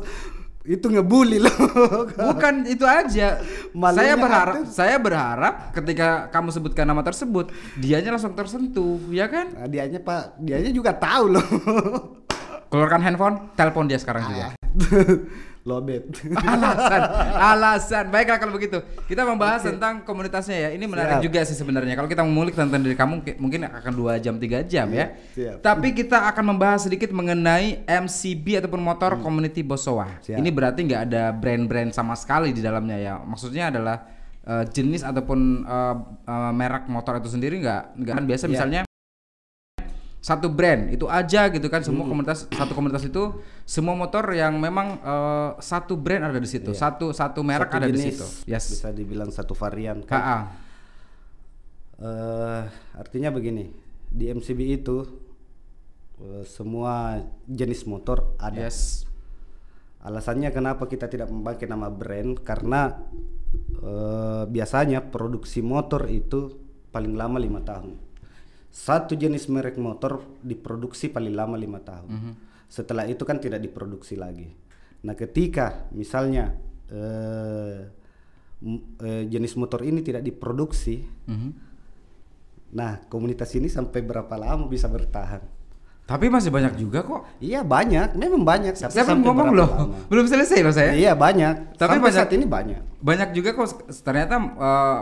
itu 0.64 0.88
ngebully 0.88 1.44
loh. 1.44 1.56
Bukan 2.32 2.64
itu 2.68 2.88
aja. 2.88 3.40
Malunya 3.76 4.00
saya 4.00 4.14
berharap, 4.16 4.56
ada. 4.56 4.72
saya 4.72 4.96
berharap 4.96 5.54
ketika 5.76 6.08
kamu 6.32 6.50
sebutkan 6.56 6.86
nama 6.88 7.04
tersebut, 7.04 7.52
dianya 7.76 8.16
langsung 8.16 8.32
tersentuh, 8.32 9.00
ya 9.12 9.28
kan? 9.28 9.52
Nah, 9.52 9.68
dianya 9.68 10.00
Pak, 10.00 10.40
dianya 10.40 10.72
juga 10.72 10.96
tahu 10.96 11.36
loh. 11.36 11.48
Keluarkan 12.72 13.02
handphone, 13.04 13.36
telepon 13.60 13.86
dia 13.92 14.00
sekarang 14.00 14.24
juga. 14.32 14.48
Lobet. 15.64 16.04
alasan 16.44 17.02
alasan 17.34 18.06
baiklah 18.08 18.36
kalau 18.36 18.52
begitu 18.52 18.78
kita 19.06 19.24
membahas 19.24 19.64
tentang 19.64 20.04
komunitasnya 20.04 20.58
ya 20.58 20.70
ini 20.72 20.84
menarik 20.84 21.18
Siap. 21.18 21.24
juga 21.24 21.40
sih 21.44 21.56
sebenarnya 21.56 21.96
kalau 21.96 22.06
kita 22.06 22.20
mengulik 22.20 22.52
tentang 22.52 22.80
diri 22.80 22.94
kamu 22.94 23.24
ki- 23.24 23.38
mungkin 23.38 23.64
akan 23.66 23.92
dua 23.92 24.20
jam 24.20 24.36
tiga 24.36 24.60
jam 24.62 24.88
ya 24.88 25.16
Siap. 25.32 25.64
tapi 25.64 25.92
kita 25.92 26.28
akan 26.28 26.52
membahas 26.52 26.84
sedikit 26.84 27.10
mengenai 27.10 27.80
MCB 27.84 28.60
ataupun 28.60 28.80
motor 28.80 29.16
community 29.18 29.64
Bosowa 29.64 30.20
Siap. 30.20 30.36
ini 30.36 30.50
berarti 30.50 30.84
nggak 30.84 31.02
ada 31.08 31.32
brand-brand 31.32 31.90
sama 31.90 32.14
sekali 32.14 32.52
di 32.52 32.60
dalamnya 32.60 32.98
ya 32.98 33.14
maksudnya 33.18 33.72
adalah 33.72 34.04
eh, 34.44 34.68
jenis 34.68 35.00
ataupun 35.02 35.40
eh, 35.64 35.96
eh, 36.28 36.52
merek 36.52 36.86
motor 36.88 37.18
itu 37.18 37.32
sendiri 37.32 37.58
nggak 37.58 37.84
nggak 37.98 38.14
kan 38.14 38.26
biasa 38.26 38.44
Iya. 38.44 38.52
misalnya 38.52 38.82
satu 40.24 40.48
brand 40.48 40.88
itu 40.88 41.04
aja 41.04 41.52
gitu 41.52 41.68
kan 41.68 41.84
semua 41.84 42.08
komunitas 42.08 42.48
satu 42.48 42.72
komunitas 42.72 43.04
itu 43.04 43.44
semua 43.64 43.92
motor 43.92 44.24
yang 44.32 44.56
memang 44.56 44.96
eh, 44.98 45.50
satu 45.60 46.00
brand 46.00 46.24
ada 46.24 46.40
di 46.40 46.48
situ 46.48 46.72
Iya. 46.72 46.80
satu 46.80 47.12
satu 47.12 47.44
merek 47.44 47.68
Satu 47.68 47.78
ada 47.78 47.88
di 47.88 48.00
situ 48.00 48.24
yes 48.48 48.72
Bisa 48.72 48.90
dibilang 48.90 49.28
satu 49.30 49.52
varian 49.54 50.00
kan. 50.02 50.16
KA 50.16 50.40
Eh, 51.94 52.62
artinya 52.94 53.30
begini, 53.30 53.70
di 54.10 54.28
MCB 54.28 54.60
itu 54.76 55.08
eh, 56.20 56.44
semua 56.44 57.22
jenis 57.46 57.86
motor 57.86 58.34
ada. 58.38 58.60
yes 58.60 59.08
Alasannya 60.00 60.52
kenapa 60.52 60.84
kita 60.84 61.08
tidak 61.08 61.32
memakai 61.32 61.64
nama 61.64 61.88
brand 61.88 62.36
karena 62.44 62.92
eh, 63.80 64.44
biasanya 64.46 65.00
produksi 65.06 65.64
motor 65.64 66.04
itu 66.08 66.60
paling 66.92 67.16
lama 67.16 67.40
lima 67.40 67.64
tahun. 67.64 67.96
Satu 68.74 69.14
jenis 69.14 69.46
merek 69.54 69.78
motor 69.78 70.26
diproduksi 70.42 71.14
paling 71.14 71.38
lama 71.38 71.54
lima 71.54 71.78
tahun. 71.78 72.10
Mhm. 72.10 72.32
Setelah 72.66 73.06
itu 73.06 73.22
kan 73.22 73.38
tidak 73.38 73.62
diproduksi 73.62 74.18
lagi. 74.18 74.50
Nah, 75.06 75.14
ketika 75.14 75.86
misalnya 75.94 76.58
eh, 76.90 77.90
eh, 79.02 79.24
jenis 79.30 79.54
motor 79.58 79.86
ini 79.86 80.02
tidak 80.02 80.26
diproduksi, 80.26 81.06
Mhm. 81.30 81.50
nah 82.74 82.98
komunitas 83.10 83.54
ini 83.54 83.70
sampai 83.70 84.02
berapa 84.02 84.34
lama 84.38 84.66
bisa 84.66 84.90
bertahan? 84.90 85.42
Tapi 86.04 86.28
masih 86.28 86.52
banyak 86.52 86.76
juga 86.76 87.00
kok. 87.00 87.24
Iya 87.40 87.64
banyak, 87.64 88.14
memang 88.14 88.44
banyak. 88.44 88.76
Tapi 88.76 88.92
Saya 88.92 89.04
belum 89.04 89.24
sampai 89.24 89.26
ngomong 89.26 89.50
loh, 89.56 89.70
lama? 89.72 89.96
belum 90.06 90.26
selesai 90.28 90.60
loh 90.60 90.72
saya. 90.72 90.92
Iya 90.92 91.16
banyak. 91.16 91.74
Tapi 91.74 91.96
Sampai 91.96 92.04
banyak- 92.06 92.18
saat 92.20 92.32
ini 92.32 92.46
banyak. 92.46 92.82
Banyak 93.00 93.30
juga 93.32 93.50
kok 93.54 93.68
ternyata 93.98 94.36
eh, 94.36 94.46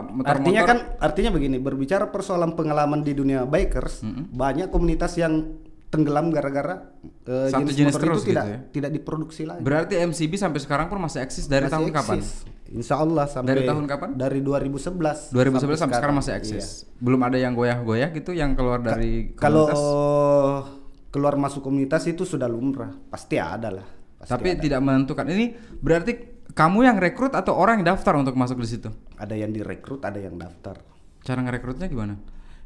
motor-motor. 0.08 0.30
Artinya 0.30 0.62
kan, 0.62 0.78
artinya 0.98 1.30
begini, 1.30 1.56
berbicara 1.58 2.06
persoalan 2.06 2.54
pengalaman 2.54 3.00
di 3.00 3.12
dunia 3.12 3.42
bikers, 3.42 4.06
banyak 4.30 4.68
komunitas 4.68 5.14
yang 5.16 5.58
tenggelam 5.88 6.30
gara-gara 6.30 6.88
eh, 7.20 7.50
Satu 7.50 7.66
jenis, 7.66 7.74
jenis 7.76 7.92
motor 7.92 8.06
terus 8.08 8.16
itu 8.16 8.30
tidak 8.30 8.44
gitu 8.44 8.54
ya? 8.54 8.58
tidak 8.72 8.90
diproduksi 8.92 9.42
lagi. 9.44 9.60
Berarti 9.60 9.94
MCB 9.98 10.32
sampai 10.36 10.58
sekarang 10.58 10.86
pun 10.86 10.98
masih 10.98 11.20
eksis 11.20 11.44
dari 11.44 11.66
Masih 11.66 11.74
tahun 11.74 11.88
kapan? 11.92 12.16
eksis. 12.16 12.30
Insya 12.72 12.94
Allah 12.96 13.26
sampai 13.28 13.50
Dari 13.50 13.62
tahun 13.66 13.84
kapan? 13.84 14.08
Dari 14.16 14.40
2011. 14.40 15.28
2011 15.28 15.76
sampai 15.76 15.94
sekarang 15.94 16.16
masih 16.16 16.32
Iya. 16.32 16.38
eksis. 16.38 16.66
Belum 16.96 17.20
ada 17.20 17.36
yang 17.36 17.52
goyah-goyah 17.52 18.08
gitu 18.10 18.32
yang 18.32 18.54
keluar 18.54 18.80
dari 18.80 19.34
Kalau 19.34 19.68
komunitas. 19.68 20.80
Keluar 21.12 21.36
masuk 21.36 21.60
komunitas 21.62 22.08
itu 22.08 22.24
sudah 22.24 22.48
lumrah, 22.48 22.96
pasti 23.12 23.36
ada 23.36 23.68
lah. 23.68 23.86
Pasti 24.16 24.32
Tapi 24.32 24.48
ada. 24.56 24.60
tidak 24.64 24.80
menentukan. 24.80 25.28
Ini 25.28 25.46
berarti 25.78 26.12
kamu 26.56 26.88
yang 26.88 26.96
rekrut 26.96 27.36
atau 27.36 27.54
orang 27.54 27.80
yang 27.84 27.94
daftar 27.94 28.16
untuk 28.16 28.34
masuk 28.34 28.58
di 28.58 28.68
situ? 28.68 28.90
ada 29.22 29.38
yang 29.38 29.54
direkrut, 29.54 30.02
ada 30.02 30.18
yang 30.18 30.34
daftar. 30.34 30.82
Cara 31.22 31.38
ngerekrutnya 31.46 31.86
gimana? 31.86 32.18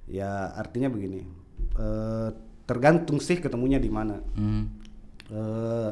Ya 0.09 0.57
artinya 0.57 0.89
begini, 0.89 1.29
eh, 1.77 2.29
tergantung 2.65 3.21
sih 3.21 3.37
ketemunya 3.37 3.77
di 3.77 3.91
mana. 3.93 4.17
Hmm. 4.33 4.65
Eh, 5.29 5.91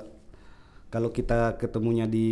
kalau 0.89 1.13
kita 1.13 1.61
ketemunya 1.61 2.09
di 2.09 2.31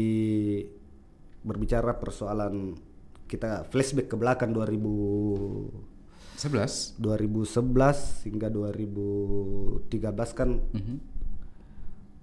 berbicara 1.43 1.99
persoalan 1.99 2.79
kita 3.27 3.67
flashback 3.69 4.09
ke 4.09 4.17
belakang 4.17 4.55
2000 4.55 5.92
11. 6.43 6.99
2011 6.99 8.27
hingga 8.27 8.49
2013 8.49 9.87
kan 10.33 10.51
Mhm. 10.59 10.97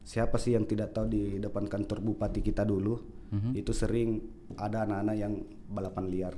siapa 0.01 0.35
sih 0.35 0.53
yang 0.53 0.65
tidak 0.65 0.91
tahu 0.91 1.05
di 1.07 1.21
depan 1.37 1.65
kantor 1.65 2.01
bupati 2.01 2.41
kita 2.41 2.63
dulu 2.63 2.97
Mhm. 3.29 3.51
itu 3.53 3.71
sering 3.71 4.19
ada 4.55 4.83
anak-anak 4.83 5.15
yang 5.15 5.33
balapan 5.65 6.05
liar 6.07 6.35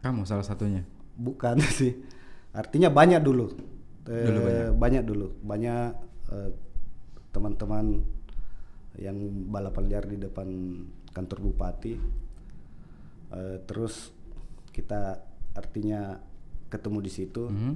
Kamu 0.00 0.22
salah 0.22 0.42
satunya. 0.42 0.84
bukan 1.14 1.56
sih 1.78 1.94
artinya 2.50 2.88
banyak 2.88 3.20
dulu, 3.20 3.46
Eh, 4.04 4.20
Dulu 4.22 4.38
banyak. 4.38 4.68
banyak 4.76 5.02
dulu 5.02 5.26
banyak 5.40 5.88
eh, 6.28 6.50
teman-teman 7.30 8.04
yang 8.96 9.16
balapan 9.48 9.84
liar 9.86 10.04
di 10.04 10.16
depan 10.18 10.48
kantor 11.10 11.38
bupati 11.42 11.94
Eh, 13.26 13.58
terus 13.64 14.14
kita 14.70 15.18
artinya 15.52 16.14
ketemu 16.74 16.98
di 16.98 17.10
situ 17.12 17.46
Mhm. 17.46 17.74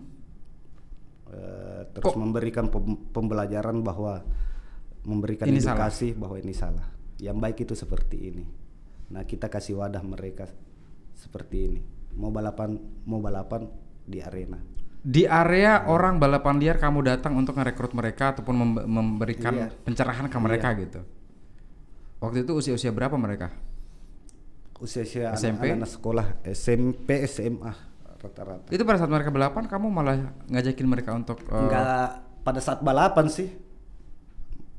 Eh, 1.29 1.83
terus 1.93 2.17
memberikan 2.17 2.67
pem- 2.67 3.05
pembelajaran 3.07 3.85
bahwa 3.85 4.25
memberikan 5.05 5.45
Ini 5.45 5.61
salah. 5.61 5.85
edukasi 5.85 6.17
bahwa 6.17 6.37
ini 6.37 6.53
salah. 6.53 6.89
Yang 7.17 7.37
baik 7.37 7.59
itu 7.61 7.75
seperti 7.77 8.17
ini. 8.27 8.45
Nah 9.09 9.23
kita 9.23 9.47
kasih 9.47 9.77
wadah 9.77 10.01
mereka 10.01 10.49
seperti 11.13 11.57
ini. 11.63 11.81
Mau 12.17 12.33
balapan 12.33 12.81
mau 13.05 13.21
balapan 13.21 13.69
di 14.03 14.19
arena. 14.19 14.57
Di 14.99 15.29
area 15.29 15.85
orang 15.87 16.17
balapan 16.17 16.57
liar 16.57 16.77
kamu 16.77 17.05
datang 17.07 17.37
untuk 17.37 17.55
merekrut 17.55 17.93
mereka 17.93 18.33
ataupun 18.33 18.55
mem- 18.57 18.89
memberikan 18.89 19.53
Iya. 19.55 19.69
pencerahan 19.79 20.27
ke 20.27 20.39
mereka 20.39 20.73
gitu. 20.75 21.05
Waktu 22.19 22.43
itu 22.43 22.53
usia-usia 22.57 22.89
berapa 22.89 23.15
mereka? 23.15 23.53
Usia-usia 24.79 25.35
SMP? 25.35 25.69
anak-anak 25.69 25.91
sekolah 25.91 26.27
SMP 26.43 27.21
SMA 27.23 27.73
rata-rata. 28.19 28.69
Itu 28.69 28.83
pada 28.83 28.99
saat 28.99 29.09
mereka 29.09 29.31
balapan 29.31 29.65
kamu 29.65 29.87
malah 29.89 30.17
ngajakin 30.47 30.87
mereka 30.87 31.11
untuk 31.13 31.39
eh, 31.45 31.55
Enggak 31.55 32.09
pada 32.43 32.61
saat 32.61 32.81
balapan 32.81 33.27
sih. 33.27 33.49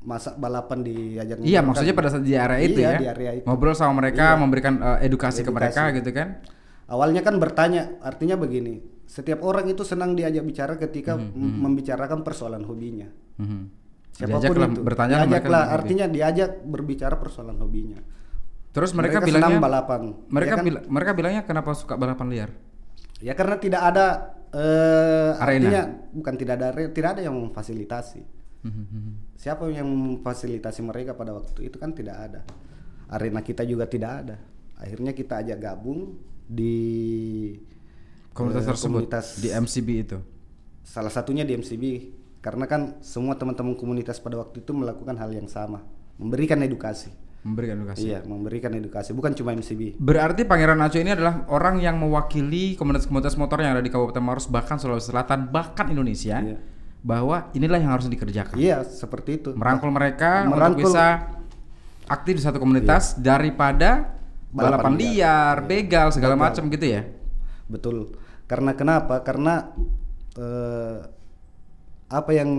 Masa 0.00 0.32
balapan 0.32 0.80
diajak 0.80 1.44
Iya, 1.44 1.60
ngobrol 1.60 1.76
maksudnya 1.76 1.92
kan? 1.92 2.00
pada 2.00 2.08
saat 2.08 2.24
di 2.24 2.32
area 2.32 2.58
itu 2.58 2.80
Iya, 2.80 2.88
ya. 2.88 2.98
di 2.98 3.08
area 3.08 3.30
itu. 3.36 3.44
Ngobrol 3.44 3.76
sama 3.76 4.00
mereka, 4.00 4.32
Iya. 4.32 4.40
memberikan 4.40 4.74
eh, 4.78 4.98
edukasi, 5.04 5.44
ke 5.44 5.52
Edukasi. 5.52 5.56
mereka 5.60 5.82
gitu 5.92 6.10
kan. 6.10 6.28
Awalnya 6.88 7.20
kan 7.20 7.34
bertanya, 7.36 7.82
artinya 8.00 8.34
begini. 8.34 8.80
Setiap 9.04 9.44
orang 9.44 9.68
itu 9.68 9.84
senang 9.84 10.16
diajak 10.16 10.40
bicara 10.40 10.74
ketika 10.74 11.14
m- 11.14 11.30
membicarakan 11.36 12.24
persoalan 12.24 12.64
hobinya. 12.64 13.12
Mhm. 13.36 13.60
Siapa 14.10 14.26
pun 14.32 14.40
Diajaklah 14.42 14.68
itu. 14.70 14.80
bertanya 14.82 15.16
diajaklah, 15.20 15.62
hobi. 15.62 15.74
artinya 15.76 16.06
diajak 16.08 16.50
berbicara 16.62 17.14
persoalan 17.14 17.56
hobinya. 17.58 18.00
Terus 18.70 18.90
mereka, 18.94 19.18
mereka 19.18 19.26
bilangnya 19.28 19.58
balapan, 19.58 20.00
Mereka 20.28 20.48
ya 20.48 20.56
kan? 20.56 20.64
bila- 20.64 20.84
mereka 20.88 21.10
bilangnya 21.12 21.42
kenapa 21.44 21.70
suka 21.74 21.94
balapan 21.94 22.26
liar? 22.30 22.50
Ya 23.20 23.36
karena 23.36 23.56
tidak 23.60 23.82
ada 23.84 24.06
eh 24.50 25.32
Arena. 25.38 25.68
artinya 25.70 25.82
bukan 26.10 26.34
tidak 26.34 26.54
ada 26.58 26.66
tidak 26.90 27.10
ada 27.16 27.22
yang 27.22 27.36
memfasilitasi. 27.36 28.20
Mhm, 28.60 28.84
mhm. 28.84 29.12
Siapa 29.40 29.64
yang 29.72 29.88
memfasilitasi 29.88 30.80
mereka 30.84 31.16
pada 31.16 31.32
waktu 31.36 31.72
itu 31.72 31.76
kan 31.80 31.96
tidak 31.96 32.16
ada. 32.16 32.40
Arena 33.08 33.40
kita 33.40 33.64
juga 33.64 33.88
tidak 33.88 34.12
ada. 34.24 34.36
Akhirnya 34.80 35.12
kita 35.12 35.44
ajak 35.44 35.58
gabung 35.60 36.16
di 36.48 36.76
Komunitas 38.30 38.64
eh, 38.64 38.68
tersebut 38.72 39.04
komunitas 39.06 39.26
di 39.42 39.48
MCB 39.50 39.88
itu. 40.06 40.18
salah 40.80 41.12
satunya 41.12 41.46
di 41.46 41.54
MCB 41.54 41.84
karena 42.40 42.64
kan 42.64 42.98
semua 43.04 43.36
teman-teman 43.36 43.76
komunitas 43.76 44.16
pada 44.18 44.40
waktu 44.40 44.64
itu 44.64 44.72
melakukan 44.72 45.12
hal 45.20 45.30
yang 45.30 45.46
sama, 45.46 45.84
memberikan 46.16 46.56
edukasi. 46.64 47.12
Memberikan 47.40 47.80
edukasi. 47.80 48.04
Iya, 48.04 48.20
memberikan 48.20 48.68
edukasi, 48.76 49.16
bukan 49.16 49.32
cuma 49.32 49.56
MCB. 49.56 49.96
Berarti 49.96 50.44
Pangeran 50.44 50.76
Aco 50.76 51.00
ini 51.00 51.08
adalah 51.08 51.48
orang 51.48 51.80
yang 51.80 51.96
mewakili 51.96 52.76
komunitas-komunitas 52.76 53.40
motor 53.40 53.64
yang 53.64 53.72
ada 53.72 53.80
di 53.80 53.88
Kabupaten 53.88 54.20
Maros 54.20 54.44
bahkan 54.44 54.76
Sulawesi 54.76 55.08
Selatan 55.08 55.48
bahkan 55.48 55.88
Indonesia 55.88 56.36
Iya. 56.36 56.60
bahwa 57.00 57.48
inilah 57.52 57.80
yang 57.80 57.96
harus 57.96 58.06
dikerjakan. 58.06 58.60
Iya, 58.60 58.84
seperti 58.84 59.40
itu. 59.40 59.50
Merangkul 59.56 59.88
mereka 59.88 60.44
Merangkul- 60.44 60.84
untuk 60.84 60.92
bisa 60.92 61.32
aktif 62.04 62.36
di 62.36 62.42
satu 62.44 62.60
komunitas 62.60 63.16
daripada 63.16 64.12
balapan, 64.52 64.92
Balapan 64.92 64.92
liar, 65.00 65.56
begal 65.64 66.12
segala 66.12 66.36
macam 66.36 66.68
gitu 66.68 66.84
ya. 66.84 67.08
Betul. 67.72 68.12
Karena 68.44 68.76
kenapa? 68.76 69.24
Karena 69.24 69.72
eh, 70.36 70.98
apa 72.04 72.30
yang 72.34 72.50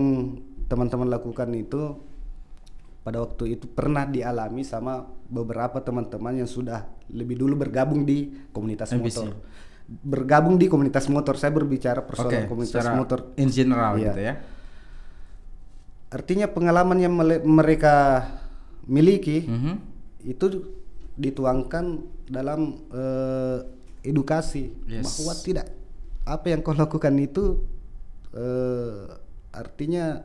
teman-teman 0.66 1.06
lakukan 1.06 1.52
itu 1.52 2.00
pada 3.02 3.18
waktu 3.18 3.58
itu 3.58 3.66
pernah 3.66 4.06
dialami 4.06 4.62
sama 4.62 5.02
beberapa 5.26 5.82
teman-teman 5.82 6.38
yang 6.38 6.46
sudah 6.46 6.86
lebih 7.10 7.34
dulu 7.36 7.58
bergabung 7.58 8.06
di 8.06 8.30
komunitas 8.54 8.94
motor. 8.94 9.34
Bergabung 9.86 10.54
di 10.56 10.70
komunitas 10.70 11.10
motor. 11.10 11.34
Saya 11.34 11.50
berbicara 11.50 12.00
persoalan 12.00 12.46
Oke, 12.46 12.50
komunitas 12.50 12.86
motor. 12.94 13.34
in 13.34 13.50
general 13.50 13.98
Iya. 13.98 14.04
gitu 14.06 14.20
ya. 14.22 14.34
Artinya 16.12 16.46
pengalaman 16.46 16.98
yang 17.00 17.14
mereka 17.42 18.28
miliki 18.84 19.48
Mhm. 19.48 19.74
itu 20.22 20.46
dituangkan 21.14 21.84
dalam 22.28 22.86
eh, 22.88 23.58
edukasi 24.02 24.70
Yes. 24.86 25.18
bahwa 25.18 25.34
tidak 25.38 25.66
apa 26.22 26.46
yang 26.48 26.60
kau 26.62 26.72
lakukan 26.72 27.14
itu 27.18 27.44
eh, 28.32 29.04
artinya 29.52 30.24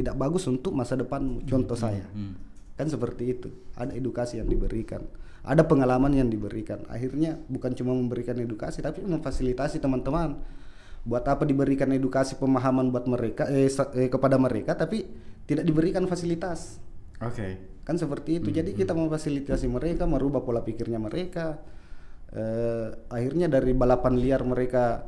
tidak 0.00 0.16
bagus 0.16 0.48
untuk 0.48 0.72
masa 0.72 0.96
depan 0.96 1.44
contoh 1.44 1.76
saya. 1.76 2.04
hmm. 2.10 2.34
kan 2.80 2.88
seperti 2.88 3.36
itu. 3.36 3.48
Ada 3.76 3.92
edukasi 3.92 4.40
yang 4.40 4.48
diberikan. 4.48 5.04
Ada 5.44 5.64
pengalaman 5.64 6.12
yang 6.12 6.28
diberikan. 6.28 6.84
Akhirnya 6.88 7.36
bukan 7.48 7.72
cuma 7.76 7.92
memberikan 7.92 8.36
edukasi 8.40 8.80
tapi 8.80 9.04
memfasilitasi 9.04 9.80
teman-teman. 9.80 10.40
Buat 11.04 11.24
apa 11.28 11.48
diberikan 11.48 11.88
edukasi 11.92 12.36
pemahaman 12.36 12.92
buat 12.92 13.08
mereka 13.08 13.48
eh, 13.48 13.68
eh, 13.68 14.08
kepada 14.12 14.36
mereka 14.36 14.76
tapi 14.76 15.04
tidak 15.44 15.64
diberikan 15.64 16.04
fasilitas. 16.08 16.80
Oke. 17.20 17.68
kan 17.80 17.98
seperti 17.98 18.38
itu. 18.38 18.54
Jadi 18.54 18.76
kita 18.76 18.94
memfasilitasi 18.94 19.66
mereka 19.66 20.06
merubah 20.06 20.44
pola 20.46 20.62
pikirnya 20.62 21.00
mereka. 21.02 21.58
Eh, 22.30 22.88
akhirnya 23.10 23.50
dari 23.50 23.74
balapan 23.74 24.14
liar 24.14 24.46
mereka 24.46 25.02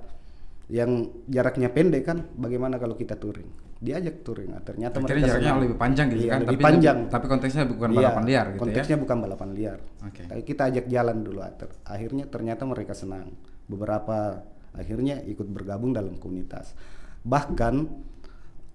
yang 0.69 0.91
jaraknya 1.27 1.69
pendek 1.69 2.03
kan 2.05 2.19
bagaimana 2.35 2.77
kalau 2.77 2.95
kita 2.95 3.15
touring 3.15 3.49
diajak 3.79 4.23
touring 4.23 4.47
Nah, 4.49 4.61
ternyata 4.61 4.97
Akhirnya 4.97 5.11
mereka 5.13 5.27
jaraknya 5.29 5.43
senang. 5.49 5.63
lebih 5.65 5.77
panjang 5.77 6.07
gitu 6.09 6.21
Iya, 6.21 6.31
kan, 6.31 6.41
lebih 6.41 6.51
tapi 6.53 6.63
panjang 6.63 6.99
tapi 7.09 7.27
konteksnya 7.27 7.63
bukan 7.67 7.89
Iya, 7.89 7.97
balapan 7.99 8.23
liar 8.25 8.45
gitu 8.45 8.55
ya. 8.55 8.63
konteksnya 8.63 8.97
bukan 8.97 9.17
balapan 9.19 9.49
liar 9.53 9.79
Oke. 10.01 10.23
Tapi 10.25 10.43
kita 10.45 10.63
ajak 10.69 10.85
jalan 10.87 11.17
dulu 11.21 11.39
Ter- 11.53 11.79
akhirnya 11.85 12.25
ternyata 12.25 12.63
mereka 12.65 12.93
senang 12.93 13.27
beberapa 13.65 14.19
akhirnya 14.73 15.21
ikut 15.23 15.47
bergabung 15.47 15.91
dalam 15.91 16.15
komunitas 16.15 16.79
bahkan 17.23 17.91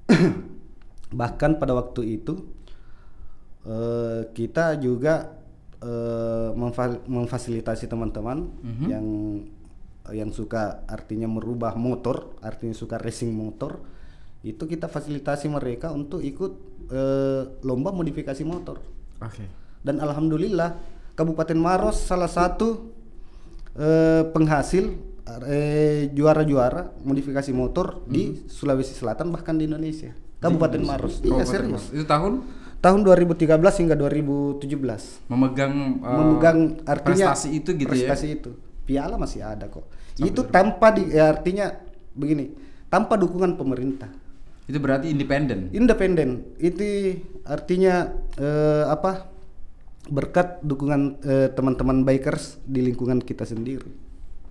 bahkan 1.12 1.56
pada 1.56 1.72
waktu 1.74 2.18
itu 2.18 2.34
eh, 3.64 4.22
kita 4.30 4.76
juga 4.78 5.40
eh, 5.80 6.50
memfa- 6.54 7.04
memfasilitasi 7.06 7.86
teman-teman 7.86 8.38
Mhm. 8.60 8.86
yang 8.88 9.06
yang 10.14 10.32
suka 10.32 10.88
artinya 10.88 11.28
merubah 11.28 11.76
motor 11.76 12.38
artinya 12.40 12.76
suka 12.76 12.96
racing 13.00 13.34
motor 13.34 13.80
itu 14.46 14.64
kita 14.64 14.88
fasilitasi 14.88 15.52
mereka 15.52 15.92
untuk 15.92 16.24
ikut 16.24 16.52
eh, 16.92 17.42
lomba 17.66 17.92
modifikasi 17.92 18.44
motor 18.48 18.80
Oke. 19.22 19.46
Dan 19.82 19.98
alhamdulillah 20.02 20.78
Kabupaten 21.18 21.58
Maros 21.58 21.98
salah 21.98 22.30
satu 22.30 22.94
eh, 23.74 24.22
penghasil 24.30 24.94
eh, 25.50 26.14
juara-juara 26.14 26.94
modifikasi 27.02 27.50
motor 27.54 28.06
di 28.06 28.46
Sulawesi 28.46 28.94
Selatan 28.94 29.34
bahkan 29.34 29.58
di 29.58 29.66
Indonesia. 29.66 30.14
Kabupaten 30.38 30.82
Maros. 30.86 31.26
Iya 31.26 31.42
Kabupaten 31.42 31.50
serius. 31.50 31.84
Maros. 31.90 31.98
Itu 31.98 32.06
tahun 32.06 32.34
Tahun 32.78 33.02
2013 33.02 33.58
hingga 33.58 33.98
2017. 33.98 34.70
memegang 35.34 35.98
eh, 35.98 36.14
memegang 36.14 36.60
artinya 36.86 37.34
prestasi 37.34 37.58
itu 37.58 37.74
gitu 37.74 37.90
prestasi 37.90 38.26
ya. 38.30 38.38
itu 38.38 38.52
piala 38.88 39.20
masih 39.20 39.44
ada 39.44 39.68
kok. 39.68 39.84
Itu 40.16 40.48
tanpa 40.48 40.96
di 40.96 41.12
ya 41.12 41.36
artinya 41.36 41.76
begini 42.16 42.56
tanpa 42.88 43.20
dukungan 43.20 43.60
pemerintah. 43.60 44.08
Itu 44.68 44.80
berarti 44.80 45.12
independen. 45.12 45.72
independen. 45.72 46.44
Itu 46.60 46.84
artinya 47.48 48.12
eh, 48.36 48.86
apa 48.88 49.32
berkat 50.08 50.64
dukungan 50.64 51.02
eh, 51.24 51.48
teman-teman 51.52 52.08
bikers 52.08 52.64
di 52.64 52.84
lingkungan 52.84 53.20
kita 53.20 53.44
sendiri. 53.44 54.08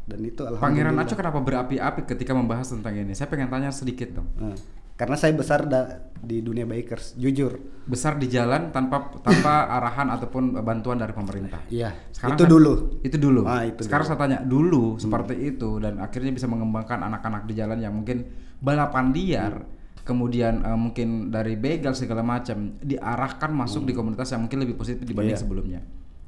Dan 0.06 0.22
itu 0.22 0.38
Pangeran 0.38 0.94
alhamdulillah. 0.94 1.02
Aco 1.02 1.14
kenapa 1.18 1.40
berapi-api 1.42 2.00
ketika 2.06 2.32
membahas 2.32 2.70
tentang 2.70 2.94
ini? 2.94 3.12
Saya 3.12 3.26
pengen 3.26 3.50
tanya 3.50 3.74
sedikit 3.74 4.22
dong. 4.22 4.28
Nah, 4.38 4.56
karena 4.96 5.14
saya 5.14 5.32
besar 5.32 5.64
da- 5.64 6.08
di 6.16 6.40
dunia 6.40 6.64
bikers 6.64 7.14
jujur 7.14 7.60
Besar 7.86 8.16
di 8.16 8.26
jalan 8.26 8.72
tanpa 8.72 9.12
tanpa 9.20 9.52
arahan 9.76 10.10
ataupun 10.10 10.58
bantuan 10.58 10.96
dari 10.96 11.12
pemerintah. 11.12 11.62
iya 11.68 11.94
Sekarang 12.10 12.34
itu 12.34 12.42
kan- 12.42 12.50
dulu 12.50 12.72
Itu 13.00 13.16
dulu. 13.16 13.40
Ah, 13.44 13.62
itu 13.62 13.84
Sekarang 13.84 14.02
dulu. 14.02 14.10
saya 14.10 14.20
tanya 14.20 14.38
dulu 14.40 14.84
seperti 14.96 15.34
itu 15.46 15.78
dan 15.78 16.00
akhirnya 16.00 16.32
bisa 16.32 16.44
mengembangkan 16.44 17.04
anak-anak 17.04 17.44
di 17.44 17.54
jalan 17.54 17.78
yang 17.78 17.94
mungkin 17.94 18.26
balapan 18.58 19.12
liar, 19.12 19.62
kemudian 20.02 20.64
eh, 20.64 20.74
mungkin 20.74 21.28
dari 21.28 21.54
begal 21.54 21.92
segala 21.92 22.24
macam 22.24 22.74
diarahkan 22.80 23.52
masuk 23.52 23.84
di 23.84 23.92
komunitas 23.92 24.32
yang 24.32 24.42
mungkin 24.42 24.58
lebih 24.58 24.74
positif 24.74 25.04
dibanding 25.04 25.36
Iya. 25.36 25.42
sebelumnya. 25.44 25.80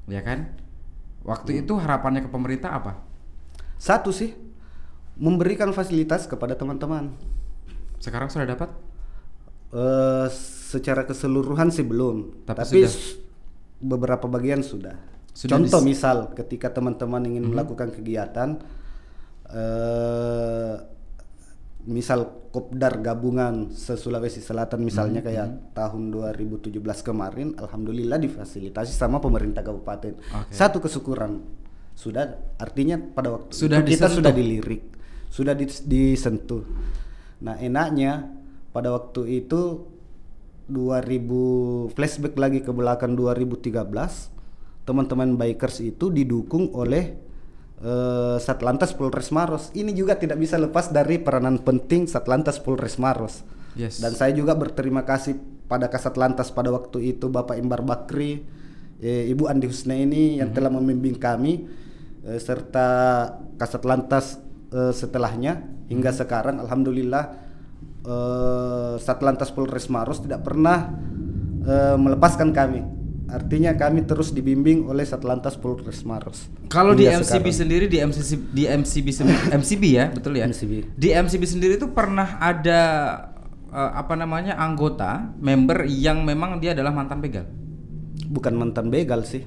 Ya 0.07 0.21
kan? 0.21 0.55
Waktu 1.25 1.61
itu 1.61 1.75
harapannya 1.75 2.23
ke 2.23 2.31
pemerintah 2.31 2.71
apa? 2.73 2.93
satu 3.75 4.11
sih 4.11 4.35
memberikan 5.15 5.71
fasilitas 5.71 6.27
kepada 6.27 6.55
teman-teman 6.55 7.15
Sekarang 7.99 8.29
sudah 8.29 8.47
dapat? 8.47 8.71
Eh, 9.69 10.27
secara 10.65 11.05
keseluruhan 11.05 11.69
sih 11.69 11.83
belum, 11.83 12.45
Tapi 12.45 12.57
tapi, 12.57 12.79
sudah. 12.83 12.95
beberapa 13.79 14.25
bagian 14.25 14.63
sudah. 14.63 14.97
Sudah 15.31 15.55
Contoh 15.55 15.79
dis- 15.79 15.85
Mhm. 15.85 15.93
misal 15.93 16.17
ketika 16.33 16.73
teman-teman 16.73 17.23
ingin 17.25 17.47
melakukan 17.47 17.93
kegiatan, 17.93 18.59
eh, 19.49 20.75
misal 21.85 22.51
kopdar 22.51 23.01
gabungan 23.01 23.71
se 23.71 23.95
Sulawesi 23.95 24.41
Selatan 24.41 24.83
misalnya 24.83 25.21
Mhm. 25.21 25.27
kayak 25.27 25.47
tahun 25.73 26.03
2017 26.11 27.01
kemarin, 27.01 27.57
alhamdulillah 27.57 28.19
difasilitasi 28.19 28.91
sama 28.91 29.19
pemerintah 29.19 29.63
kabupaten. 29.63 30.17
Oke. 30.19 30.53
Satu 30.53 30.81
kesyukuran 30.81 31.41
sudah, 31.93 32.29
artinya 32.57 32.99
pada 32.99 33.33
waktu 33.33 33.53
Sudah 33.53 33.81
itu 33.81 33.95
kita 33.95 34.07
sudah 34.09 34.33
dilirik, 34.33 34.85
sudah 35.29 35.55
dis- 35.55 35.83
disentuh. 35.83 36.65
Nah 37.43 37.55
enaknya 37.59 38.31
pada 38.75 38.95
waktu 38.95 39.45
itu 39.45 39.87
2000 40.69 41.97
flashback 41.97 42.35
lagi 42.37 42.61
ke 42.61 42.71
belakang 42.71 43.17
2013 43.17 43.73
teman-teman 44.85 45.37
bikers 45.37 45.85
itu 45.85 46.09
didukung 46.09 46.73
oleh 46.73 47.17
eh, 47.85 48.37
Satlantas 48.41 48.97
Polres 48.97 49.29
Maros. 49.29 49.69
Ini 49.77 49.93
juga 49.93 50.17
tidak 50.17 50.41
bisa 50.41 50.57
lepas 50.57 50.89
dari 50.89 51.21
peranan 51.21 51.61
penting 51.61 52.09
Satlantas 52.09 52.57
Polres 52.61 52.97
Maros. 52.97 53.45
Yes. 53.77 54.01
Dan 54.01 54.17
saya 54.17 54.33
juga 54.33 54.57
berterima 54.57 55.05
kasih 55.05 55.37
pada 55.69 55.93
Kasat 55.93 56.17
Lantas 56.17 56.49
pada 56.49 56.73
waktu 56.73 57.13
itu 57.15 57.29
Bapak 57.29 57.61
Imbar 57.61 57.85
Bakri, 57.85 58.41
eh, 59.05 59.29
Ibu 59.29 59.45
Andi 59.47 59.69
Husna 59.69 59.95
ini 59.95 60.41
yang 60.41 60.57
telah 60.57 60.73
membimbing 60.73 61.21
kami 61.21 61.69
eh, 62.25 62.41
serta 62.41 62.89
Kasat 63.61 63.85
Lantas 63.85 64.41
eh, 64.73 64.93
setelahnya 64.93 65.65
hingga 65.89 66.13
sekarang 66.13 66.61
alhamdulillah 66.61 67.25
eh, 68.05 68.95
Satlantas 69.01 69.51
Polres 69.53 69.89
Maros 69.89 70.21
tidak 70.23 70.45
pernah 70.45 70.93
eh, 71.65 71.97
melepaskan 71.97 72.53
kami. 72.53 73.01
Artinya 73.29 73.77
kami 73.77 74.09
terus 74.09 74.33
dibimbing 74.33 74.89
oleh 74.89 75.05
Satlantas 75.05 75.53
Polres 75.61 76.01
Maros. 76.01 76.49
Kalau 76.73 76.97
di 76.97 77.05
MCB 77.05 77.45
sekarang. 77.45 77.53
sendiri 77.53 77.85
di 77.85 78.01
MCB 78.01 78.41
di 78.57 78.65
MCB 78.65 79.07
MCB 79.53 79.85
ya, 80.01 80.05
betul 80.09 80.33
ya? 80.41 80.49
MCB. 80.49 80.97
Di 80.97 81.13
MCB 81.13 81.43
sendiri 81.45 81.77
itu 81.77 81.93
pernah 81.93 82.41
ada 82.41 82.81
eh, 83.69 83.93
apa 83.93 84.17
namanya 84.17 84.57
anggota 84.57 85.29
member 85.45 85.85
yang 85.85 86.25
memang 86.25 86.57
dia 86.57 86.73
adalah 86.73 86.93
mantan 86.93 87.21
begal. 87.21 87.47
bukan 88.19 88.53
mantan 88.61 88.93
begal 88.93 89.25
sih. 89.25 89.41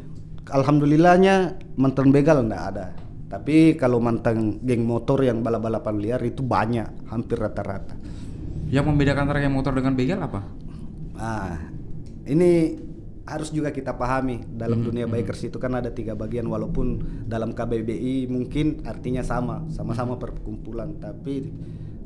Alhamdulillahnya 0.50 1.60
mantan 1.78 2.10
begal 2.10 2.42
enggak 2.42 2.64
ada. 2.74 2.86
Tapi 3.32 3.80
kalau 3.80 4.04
mantan 4.04 4.60
geng 4.60 4.84
motor 4.84 5.24
yang 5.24 5.40
balap-balapan 5.40 5.96
liar 6.04 6.20
itu 6.20 6.44
banyak, 6.44 7.08
hampir 7.08 7.40
rata-rata. 7.40 7.96
Yang 8.68 8.92
membedakan 8.92 9.24
antara 9.24 9.40
yang 9.40 9.56
motor 9.56 9.72
dengan 9.72 9.96
begal 9.96 10.20
apa? 10.20 10.44
Ah, 11.16 11.56
ini 12.28 12.76
harus 13.24 13.56
juga 13.56 13.72
kita 13.72 13.96
pahami 13.96 14.44
dalam 14.52 14.84
dunia 14.84 15.08
bikers 15.08 15.48
itu 15.48 15.56
kan 15.56 15.72
ada 15.80 15.96
tiga 15.96 16.12
bagian 16.12 16.44
walaupun 16.52 17.00
dalam 17.24 17.56
KBBI 17.56 18.28
mungkin 18.28 18.84
artinya 18.84 19.24
sama, 19.24 19.64
sama-sama 19.72 20.20
perkumpulan, 20.20 21.00
tapi 21.00 21.48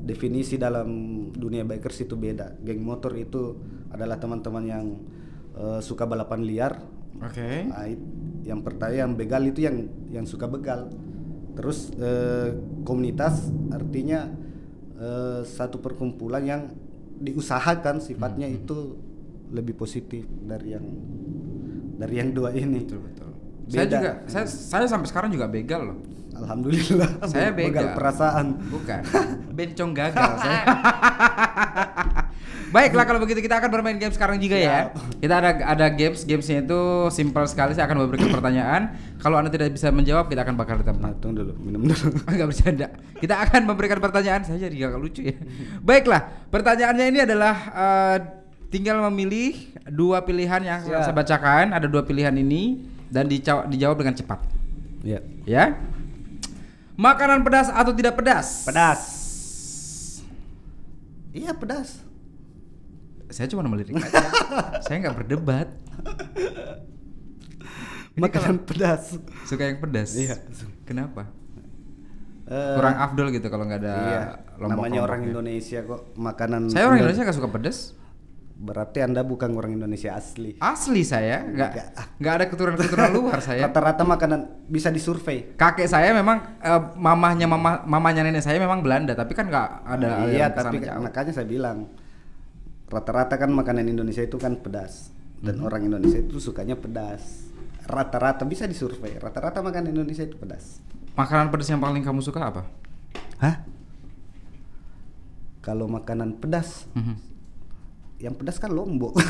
definisi 0.06 0.62
dalam 0.62 0.86
dunia 1.34 1.66
bikers 1.66 2.06
itu 2.06 2.14
beda. 2.14 2.62
Geng 2.62 2.86
motor 2.86 3.18
itu 3.18 3.58
adalah 3.90 4.22
teman-teman 4.22 4.64
yang 4.70 4.86
eh, 5.58 5.82
suka 5.82 6.06
balapan 6.06 6.46
liar, 6.46 6.74
Oke. 7.24 7.72
Nah, 7.72 7.88
it- 7.88 8.04
yang 8.44 8.60
pertama 8.62 8.92
yang 8.92 9.16
begal 9.16 9.42
itu 9.48 9.64
yang 9.64 9.88
yang 10.12 10.26
suka 10.28 10.46
begal. 10.52 10.92
Terus 11.56 11.92
eh, 11.96 12.52
komunitas 12.84 13.50
artinya 13.72 14.28
eh, 15.00 15.42
satu 15.44 15.80
perkumpulan 15.80 16.44
yang 16.44 16.62
diusahakan 17.16 18.04
sifatnya 18.04 18.48
Hmm, 18.52 18.60
itu 18.60 18.78
lebih 19.56 19.80
positif 19.80 20.28
dari 20.44 20.76
yang 20.76 20.84
dari 21.96 22.16
yang 22.20 22.36
dua 22.36 22.52
ini. 22.52 22.84
Betul 22.84 23.00
betul. 23.08 23.30
Saya 23.66 23.88
Beda. 23.88 23.96
juga 23.98 24.12
saya 24.28 24.46
saya 24.46 24.86
sampai 24.86 25.08
sekarang 25.08 25.30
juga 25.32 25.48
begal 25.48 25.82
loh. 25.96 25.98
Alhamdulillah. 26.36 27.24
Saya 27.24 27.56
begal. 27.58 27.96
perasaan. 27.96 28.60
Bukan. 28.68 29.02
Bencong 29.58 29.92
gagal 29.96 30.32
saya. 30.44 30.64
Baiklah 32.76 33.08
kalau 33.08 33.24
begitu 33.24 33.40
kita 33.40 33.56
akan 33.64 33.72
bermain 33.72 33.96
game 33.96 34.12
sekarang 34.12 34.36
juga 34.36 34.60
ya. 34.60 34.92
Kita 35.24 35.40
ada 35.40 35.64
ada 35.64 35.88
games, 35.88 36.28
gamesnya 36.28 36.60
itu 36.60 37.08
simpel 37.08 37.48
sekali. 37.48 37.72
Saya 37.72 37.88
akan 37.88 38.04
memberikan 38.04 38.36
pertanyaan. 38.36 39.00
Kalau 39.24 39.40
anda 39.40 39.48
tidak 39.48 39.72
bisa 39.72 39.96
menjawab, 39.96 40.28
kita 40.28 40.44
akan 40.44 40.60
bakar 40.60 40.84
di 40.84 40.84
tempat. 40.84 41.00
Nah, 41.00 41.16
tunggu 41.16 41.40
dulu, 41.40 41.56
minum 41.64 41.88
dulu. 41.88 42.12
Enggak 42.36 42.48
bercanda. 42.52 42.88
Kita 43.16 43.48
akan 43.48 43.62
memberikan 43.64 44.04
pertanyaan. 44.04 44.44
Saya 44.44 44.68
jadi 44.68 44.92
agak 44.92 45.00
lucu 45.00 45.24
ya. 45.24 45.40
Baiklah, 45.80 46.52
pertanyaannya 46.52 47.06
ini 47.16 47.20
adalah 47.24 47.56
eh, 47.72 48.18
tinggal 48.68 49.00
memilih 49.08 49.56
dua 49.88 50.28
pilihan 50.28 50.60
yang 50.60 50.84
saya 50.84 51.16
bacakan. 51.16 51.72
Ada 51.72 51.88
dua 51.88 52.04
pilihan 52.04 52.36
ini 52.36 52.84
dan 53.08 53.32
dijawab 53.72 53.96
dengan 54.04 54.20
cepat. 54.20 54.44
Ya. 55.00 55.24
Ya. 55.48 55.80
Makanan 57.00 57.40
pedas 57.40 57.72
atau 57.72 57.96
tidak 57.96 58.20
pedas? 58.20 58.68
Pedas. 58.68 59.02
Iya, 61.32 61.56
pedas. 61.56 62.04
Saya 63.28 63.48
cuma 63.48 63.66
melirik 63.66 63.96
aja. 63.96 64.10
saya 64.86 65.02
nggak 65.02 65.16
berdebat. 65.18 65.68
Ini 68.16 68.22
Makanan 68.22 68.64
pedas. 68.64 69.20
Suka 69.44 69.68
yang 69.68 69.80
pedas. 69.80 70.16
Iya. 70.16 70.40
Kenapa? 70.88 71.28
Eh, 72.46 72.76
Kurang 72.78 72.96
afdol 72.96 73.34
gitu 73.34 73.50
kalau 73.50 73.66
nggak 73.66 73.82
ada 73.82 73.96
iya, 73.98 74.22
lombok 74.62 74.86
namanya 74.86 75.02
orang 75.02 75.26
Indonesia 75.26 75.82
kok 75.82 76.14
makanan 76.14 76.70
Saya 76.70 76.86
orang 76.86 77.02
Indo- 77.02 77.10
Indonesia 77.10 77.24
nggak 77.26 77.38
suka 77.42 77.50
pedas. 77.50 77.78
Berarti 78.56 79.04
Anda 79.04 79.20
bukan 79.20 79.52
orang 79.52 79.76
Indonesia 79.76 80.14
asli. 80.16 80.56
Asli 80.62 81.02
saya 81.04 81.42
nggak 81.44 81.72
Nggak. 82.16 82.34
ada 82.38 82.46
keturunan-keturunan 82.48 83.12
luar 83.12 83.42
saya. 83.42 83.66
Rata-rata 83.68 84.06
makanan 84.06 84.40
bisa 84.70 84.94
disurvei. 84.94 85.58
Kakek 85.58 85.90
saya 85.90 86.14
memang 86.14 86.62
eh, 86.62 86.82
mamahnya 86.96 87.50
mama 87.50 87.82
mamanya 87.84 88.24
nenek 88.24 88.46
saya 88.46 88.62
memang 88.62 88.80
Belanda 88.80 89.12
tapi 89.12 89.34
kan 89.34 89.50
nggak 89.50 89.70
ada 89.84 90.30
iya, 90.30 90.48
tapi 90.48 90.80
jauh. 90.80 91.02
makanya 91.02 91.34
saya 91.34 91.50
bilang 91.50 91.90
rata-rata 92.86 93.36
kan 93.36 93.50
makanan 93.50 93.86
Indonesia 93.86 94.22
itu 94.22 94.38
kan 94.38 94.56
pedas 94.56 95.10
dan 95.42 95.58
Mhm. 95.58 95.66
orang 95.66 95.82
Indonesia 95.86 96.20
itu 96.20 96.38
sukanya 96.38 96.74
pedas. 96.74 97.50
Rata-rata 97.86 98.42
bisa 98.44 98.66
disurvei. 98.66 99.14
Rata-rata 99.16 99.62
makanan 99.62 99.94
Indonesia 99.94 100.26
itu 100.26 100.36
pedas. 100.36 100.82
Makanan 101.14 101.50
pedas 101.50 101.70
yang 101.70 101.78
paling 101.78 102.02
kamu 102.02 102.20
suka 102.20 102.42
apa? 102.42 102.64
Hah? 103.38 103.62
Kalau 105.62 105.86
makanan 105.86 106.38
pedas, 106.38 106.86
Mhm. 106.94 107.16
yang 108.20 108.34
pedas 108.34 108.58
kan 108.58 108.70
lombok. 108.70 109.18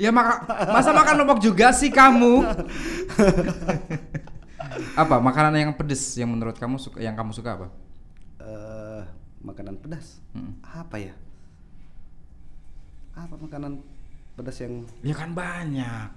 Ya 0.00 0.08
maka 0.10 0.40
masa 0.72 0.90
makan 0.90 1.14
lombok 1.20 1.38
juga 1.38 1.68
sih 1.70 1.92
kamu? 1.92 2.42
apa 4.96 5.20
makanan 5.20 5.52
yang 5.54 5.72
pedes 5.76 6.16
yang 6.16 6.32
menurut 6.32 6.56
kamu 6.56 6.80
suka 6.80 6.98
yang 6.98 7.12
kamu 7.12 7.30
suka 7.30 7.60
apa? 7.60 7.66
Eh, 8.40 9.02
makanan 9.40 9.76
pedas. 9.78 10.18
Mm. 10.32 10.58
Apa 10.64 10.96
ya? 10.98 11.12
Apa 13.12 13.34
makanan 13.36 13.84
pedas 14.34 14.56
yang 14.58 14.88
Ya 15.00 15.12
kan 15.12 15.32
banyak. 15.32 16.08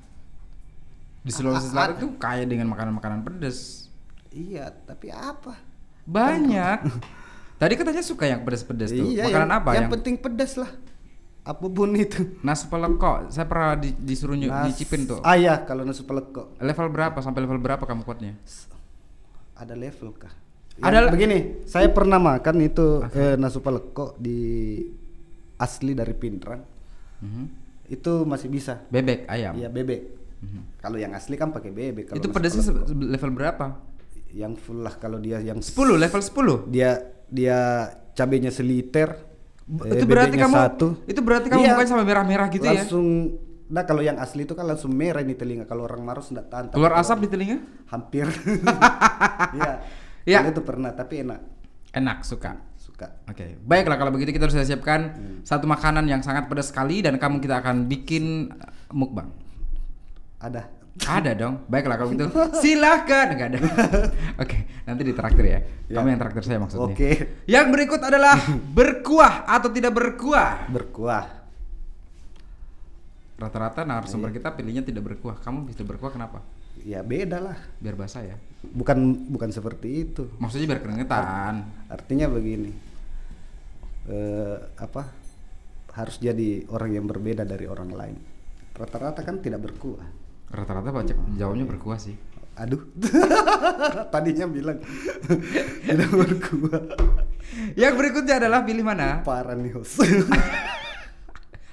Di 1.22 1.32
Sulawesi 1.34 1.74
Selatan 1.74 1.98
tuh 1.98 2.12
kaya 2.16 2.46
dengan 2.46 2.70
makanan-makanan 2.70 3.26
pedas. 3.26 3.90
Iya, 4.30 4.70
tapi 4.86 5.10
apa? 5.10 5.58
Banyak. 6.06 6.80
Tadi 7.62 7.74
katanya 7.74 8.04
suka 8.04 8.28
yang 8.28 8.44
pedas-pedas 8.44 8.92
tuh. 8.92 9.08
Iya, 9.10 9.28
makanan 9.28 9.50
yang, 9.50 9.58
apa? 9.58 9.70
Yang, 9.74 9.90
penting 9.96 10.16
pedas 10.16 10.54
lah. 10.56 10.72
Apa 11.46 11.66
pun 11.66 11.94
itu. 11.96 12.36
nasi 12.42 12.66
pelekok. 12.68 13.30
Saya 13.30 13.46
pernah 13.46 13.74
di- 13.76 13.96
disuruh 13.96 14.34
nyu- 14.34 14.50
Nas- 14.50 14.70
nyicipin 14.70 15.06
tuh. 15.06 15.20
Ah 15.22 15.38
ya, 15.38 15.62
kalau 15.62 15.82
nasi 15.82 16.02
pelekok 16.02 16.58
Level 16.58 16.88
berapa 16.90 17.18
sampai 17.22 17.42
level 17.42 17.60
berapa 17.60 17.82
kamu 17.82 18.02
kuatnya? 18.02 18.34
ada 19.56 19.72
level 19.72 20.12
kah? 20.12 20.34
Ada- 20.84 21.08
Ada 21.08 21.10
begini, 21.10 21.64
saya 21.64 21.88
pernah 21.88 22.20
makan 22.20 22.60
itu 22.60 23.00
eh, 23.08 23.40
nasi 23.40 23.64
pelekok 23.64 24.20
di 24.20 24.40
asli 25.56 25.96
dari 25.96 26.12
Pindrang. 26.12 26.75
Mhm. 27.20 27.46
Itu 27.88 28.24
masih 28.24 28.50
bisa. 28.50 28.82
Bebek, 28.88 29.28
ayam. 29.28 29.56
Iya, 29.56 29.70
bebek. 29.70 30.02
Kalau 30.78 30.98
yang 30.98 31.14
asli 31.14 31.36
kan 31.36 31.50
pakai 31.50 31.70
bebek. 31.70 32.14
Kalau 32.14 32.18
Itu 32.18 32.30
pedasnya 32.30 32.62
level 32.86 33.32
berapa? 33.32 33.68
yang 34.36 34.60
full 34.60 34.84
lah 34.84 34.92
kalau 34.94 35.16
dia 35.16 35.40
yang 35.40 35.64
10, 35.64 35.96
level 35.96 36.20
10. 36.20 36.68
dia 36.68 37.00
dia 37.26 37.88
cabenya 38.12 38.52
seliter 38.52 39.16
eh, 39.88 39.96
itu 39.96 40.04
berarti 40.04 40.36
kamu 40.36 40.52
satu 40.54 40.88
itu 41.08 41.24
berarti 41.24 41.48
kamu 41.48 41.64
Iya. 41.64 41.72
mukanya 41.72 41.90
sampai 41.90 42.04
merah-merah 42.04 42.48
gitu 42.52 42.68
ya? 42.68 42.84
langsung 42.84 43.08
nah 43.66 43.88
kalau 43.88 44.04
yang 44.04 44.20
asli 44.20 44.44
itu 44.44 44.52
kan 44.52 44.68
langsung 44.68 44.92
merah 44.92 45.24
ini 45.24 45.34
telinga 45.34 45.64
kalau 45.64 45.88
orang 45.88 46.04
Maros 46.04 46.30
enggak 46.30 46.52
tahan 46.52 46.66
Keluar 46.68 47.00
asap 47.00 47.24
di 47.24 47.30
telinga? 47.32 47.58
hampir 47.88 48.28
iya 49.56 49.74
Iya. 50.26 50.38
Kalau 50.42 50.52
itu 50.52 50.62
pernah 50.62 50.92
tapi 50.92 51.24
enak 51.24 51.40
Enak, 51.96 52.28
suka. 52.28 52.60
Suka 52.96 53.12
Oke, 53.28 53.60
baiklah 53.62 54.00
kalau 54.00 54.10
begitu 54.10 54.32
kita 54.32 54.48
sudah 54.48 54.64
siapkan 54.64 55.12
Hmm. 55.12 55.44
satu 55.44 55.68
makanan 55.68 56.08
yang 56.08 56.24
sangat 56.24 56.48
pedas 56.48 56.72
sekali 56.72 57.04
dan 57.04 57.20
kamu 57.20 57.38
kita 57.38 57.60
akan 57.60 57.86
bikin 57.86 58.48
uh, 58.50 58.72
mukbang. 58.90 59.28
ada 60.38 60.72
Ada 60.96 61.36
dong. 61.36 61.60
Baiklah 61.72 62.00
kalau 62.00 62.08
gitu. 62.08 62.32
Silahkan. 62.56 63.36
Enggak 63.36 63.48
ada. 63.52 63.60
Oke, 64.44 64.58
nanti 64.88 65.04
ditraktir 65.04 65.44
ya. 65.44 65.60
Ya. 65.92 66.00
Kamu 66.00 66.08
yang 66.08 66.20
traktir 66.24 66.40
saya 66.42 66.56
maksudnya. 66.56 66.88
Oke. 66.88 67.12
Yang 67.44 67.68
berikut 67.68 68.00
adalah 68.00 68.40
berkuah 68.72 69.44
atau 69.44 69.68
tidak 69.68 69.92
berkuah. 69.92 70.72
berkuah 70.72 71.28
Rata-rata 73.36 73.84
narasumber 73.84 74.32
Iya. 74.32 74.40
kita 74.40 74.50
pilihnya 74.56 74.84
tidak 74.88 75.04
berkuah. 75.04 75.36
Kamu 75.44 75.68
bisa 75.68 75.84
berkuah 75.84 76.16
kenapa? 76.16 76.40
ya 76.84 77.00
beda 77.00 77.40
lah 77.40 77.56
Biar 77.80 77.96
basah 77.96 78.20
ya. 78.22 78.36
bukan 78.62 79.00
bukan 79.32 79.48
seperti 79.48 80.06
itu 80.06 80.28
Maksudnya 80.38 80.76
biar 80.76 80.82
keringetan. 80.84 81.72
artinya 81.88 82.28
begini 82.28 82.68
eh, 84.10 84.58
apa 84.78 85.04
harus 85.96 86.20
jadi 86.20 86.68
orang 86.70 86.92
yang 86.92 87.06
berbeda 87.08 87.48
dari 87.48 87.66
orang 87.66 87.90
lain 87.92 88.18
rata-rata 88.76 89.24
kan 89.24 89.40
tidak 89.40 89.64
berkuah 89.64 90.04
Rata-rata 90.46 90.94
baca 90.94 91.14
jawabnya 91.36 91.66
berkuah 91.66 91.98
sih. 91.98 92.14
aduh 92.56 92.80
tadinya 94.14 94.46
bilang 94.48 94.80
tidak 95.88 96.12
berkuah 96.12 96.82
Yang 97.76 97.94
berikutnya 97.98 98.36
adalah 98.40 98.64
pilih 98.64 98.84
mana? 98.86 99.24
parah 99.24 99.56
nih 99.58 99.74
host 99.76 100.00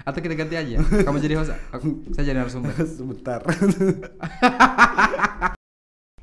Atau 0.02 0.18
kita 0.18 0.34
ganti 0.34 0.58
aja. 0.58 0.82
Kamu 0.82 1.22
jadi 1.22 1.38
host, 1.38 1.54
aku, 1.70 2.10
saya 2.10 2.26
jadi 2.34 2.42
narasumber. 2.42 2.74
sebentar 2.90 3.38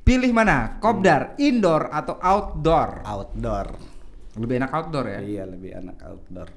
Pilih 0.04 0.36
mana? 0.36 0.76
Kopdar, 0.84 1.40
indoor 1.40 1.88
atau 1.88 2.20
outdoor? 2.20 3.08
outdoor 3.08 3.89
Lebih 4.40 4.56
enak 4.58 4.72
outdoor 4.72 5.06
ya. 5.06 5.20
iya 5.20 5.44
lebih 5.44 5.76
enak 5.76 5.98
outdoor 6.02 6.48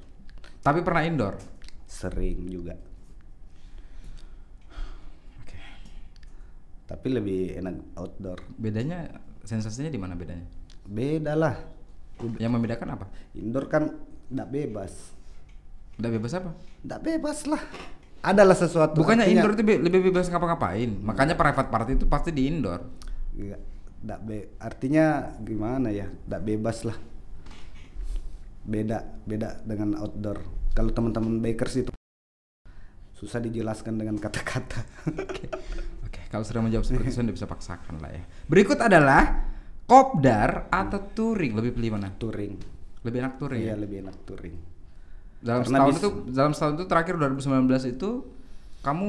Tapi 0.61 0.81
pernah 0.81 1.03
indoor. 1.03 1.35
sering 1.85 2.47
juga 2.47 2.73
Oke. 5.37 5.59
tapi 6.85 7.07
lebih 7.11 7.59
enak 7.59 7.75
outdoor 7.95 8.38
Bedanya 8.55 9.11
sensasinya 9.42 9.88
di 9.88 9.99
mana 9.99 10.14
bedanya? 10.14 10.47
beda 10.83 11.35
lah 11.35 11.55
Yang 12.38 12.51
membedakan 12.51 12.88
apa? 12.92 13.07
indoor 13.35 13.66
kan 13.66 13.90
tidak 14.29 14.49
bebas 14.49 14.92
Udah 15.95 16.11
bebas 16.11 16.33
apa? 16.33 16.51
tidak 16.81 17.01
bebas 17.03 17.38
lah 17.45 17.62
adalah 18.23 18.55
sesuatu 18.55 18.97
Bukannya 18.97 19.27
artinya- 19.27 19.42
indoor 19.42 19.53
itu 19.53 19.62
be- 19.62 19.83
lebih 19.83 20.01
bebas 20.07 20.31
ngapa-ngapain. 20.31 20.95
Makanya 20.97 21.35
private 21.35 21.66
party 21.68 21.99
itu 21.99 22.07
pasti 22.07 22.31
di 22.31 22.47
indoor. 22.47 22.79
Iya, 23.35 23.59
nggak 23.99 24.21
be- 24.23 24.49
artinya 24.62 25.05
gimana 25.42 25.90
ya? 25.90 26.07
Tidak 26.07 26.38
bebas 26.40 26.87
lah. 26.87 26.95
Beda, 28.62 29.03
beda 29.27 29.62
dengan 29.66 29.98
outdoor. 29.98 30.38
Kalau 30.72 30.90
teman-teman 30.94 31.42
bakers 31.42 31.83
itu 31.83 31.92
susah 33.12 33.38
dijelaskan 33.38 33.98
dengan 33.98 34.18
kata-kata. 34.18 34.83
Oke. 35.22 35.46
Oke, 36.07 36.20
kalau 36.31 36.42
sudah 36.42 36.62
menjawab 36.62 36.83
seperti 36.83 37.14
itu 37.14 37.20
Anda 37.22 37.35
bisa 37.35 37.46
paksakan 37.46 38.03
lah 38.03 38.11
ya. 38.11 38.22
Berikut 38.51 38.79
adalah 38.83 39.51
kopdar 39.87 40.66
atau 40.70 40.98
touring. 41.14 41.55
Lebih 41.55 41.79
pilih 41.79 41.90
mana? 41.98 42.11
touring. 42.14 42.59
Lebih 43.03 43.18
enak 43.22 43.35
touring. 43.38 43.62
Iya, 43.62 43.75
ya? 43.75 43.77
lebih 43.79 43.96
enak 44.07 44.16
touring. 44.27 44.57
Dalam 45.42 45.62
Karena 45.66 45.79
setahun 45.79 45.94
itu 45.98 46.09
dalam 46.31 46.53
setahun 46.55 46.75
itu 46.79 46.85
terakhir 46.87 47.14
2019 47.18 47.94
itu 47.98 48.11
kamu 48.83 49.09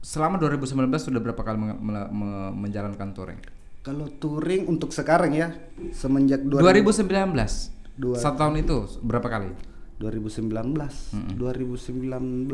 selama 0.00 0.40
2019 0.40 0.88
sudah 0.96 1.20
berapa 1.20 1.42
kali 1.44 1.58
me- 1.60 2.52
menjalankan 2.56 3.12
touring? 3.12 3.40
Kalau 3.84 4.08
touring 4.18 4.66
untuk 4.66 4.90
sekarang 4.90 5.36
ya, 5.36 5.52
semenjak 5.94 6.42
2000 6.42 6.64
2019. 7.06 7.75
Dua- 7.96 8.16
Satu 8.16 8.36
tahun 8.38 8.60
itu 8.60 8.76
berapa 9.00 9.24
kali? 9.24 9.50
2019 9.96 11.16
2019 11.32 12.52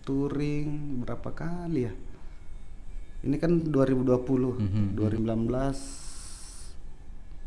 touring 0.00 0.68
berapa 0.98 1.30
kali 1.30 1.84
ya? 1.84 1.92
Ini 3.20 3.36
kan 3.36 3.60
2020 3.62 4.56
Mhm, 4.56 4.96
2019 4.96 6.08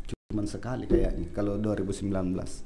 cuman 0.06 0.46
sekali 0.46 0.86
kayaknya 0.86 1.30
kalau 1.32 1.58
2019 1.58 2.62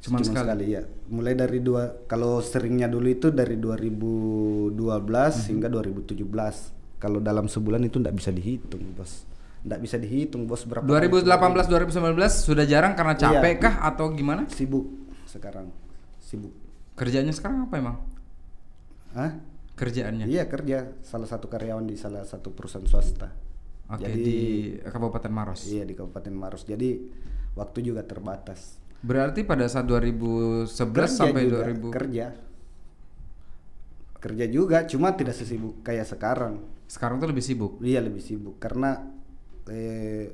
Cuman 0.00 0.24
sekali. 0.24 0.64
ya. 0.70 0.80
Mulai 1.06 1.34
dari 1.34 1.60
dua 1.60 1.92
kalau 2.06 2.40
seringnya 2.40 2.88
dulu 2.88 3.04
itu 3.06 3.28
dari 3.28 3.56
2012 3.56 4.72
Mhm. 5.38 5.46
hingga 5.46 5.68
2017 5.68 6.72
kalau 6.96 7.16
dalam 7.18 7.44
sebulan 7.46 7.80
itu 7.82 7.96
tidak 7.96 8.16
bisa 8.16 8.30
dihitung 8.30 8.80
bos 8.94 9.28
tidak 9.60 9.78
bisa 9.78 9.96
dihitung 9.96 10.44
bos 10.44 10.64
berapa 10.64 10.82
kali 10.82 11.08
2018 11.08 11.28
2019 11.68 12.16
sudah 12.40 12.64
jarang 12.64 12.92
karena 12.94 13.12
Iya. 13.12 13.22
capek 13.38 13.54
kah 13.60 13.74
atau 13.82 14.08
gimana? 14.10 14.48
sibuk 14.48 14.86
sekarang 15.24 15.68
sibuk 16.18 16.52
Kerjanya 16.90 17.32
sekarang 17.32 17.64
apa 17.64 17.74
emang? 17.76 17.96
Hah? 19.16 19.32
Kerjaannya? 19.72 20.28
Iya 20.28 20.44
kerja 20.44 20.92
salah 21.00 21.24
satu 21.24 21.48
karyawan 21.48 21.88
di 21.88 21.96
salah 21.96 22.20
satu 22.22 22.52
perusahaan 22.52 22.84
swasta. 22.84 23.32
Oke 23.88 24.04
Jadi 24.04 24.20
di 24.20 24.38
Kabupaten 24.84 25.32
Maros. 25.32 25.64
iya 25.64 25.88
di 25.88 25.96
Kabupaten 25.96 26.34
Maros. 26.36 26.68
Jadi 26.68 27.00
waktu 27.56 27.78
juga 27.80 28.04
terbatas. 28.04 28.76
Berarti 29.00 29.48
pada 29.48 29.64
saat 29.64 29.88
2011 29.88 30.68
Kerja 30.68 31.08
sampai 31.08 31.48
juga, 31.48 31.64
2000 31.72 31.88
kerja. 31.88 32.26
Kerja 34.20 34.44
juga, 34.44 34.84
cuma 34.84 35.16
tidak 35.16 35.32
sesibuk 35.34 35.80
kayak 35.80 36.04
sekarang. 36.04 36.60
sekarang 36.84 37.16
tuh 37.16 37.30
lebih 37.32 37.40
sibuk. 37.40 37.78
Iya 37.80 38.04
lebih 38.04 38.20
sibuk 38.20 38.60
karena 38.60 38.98
eh, 39.70 40.26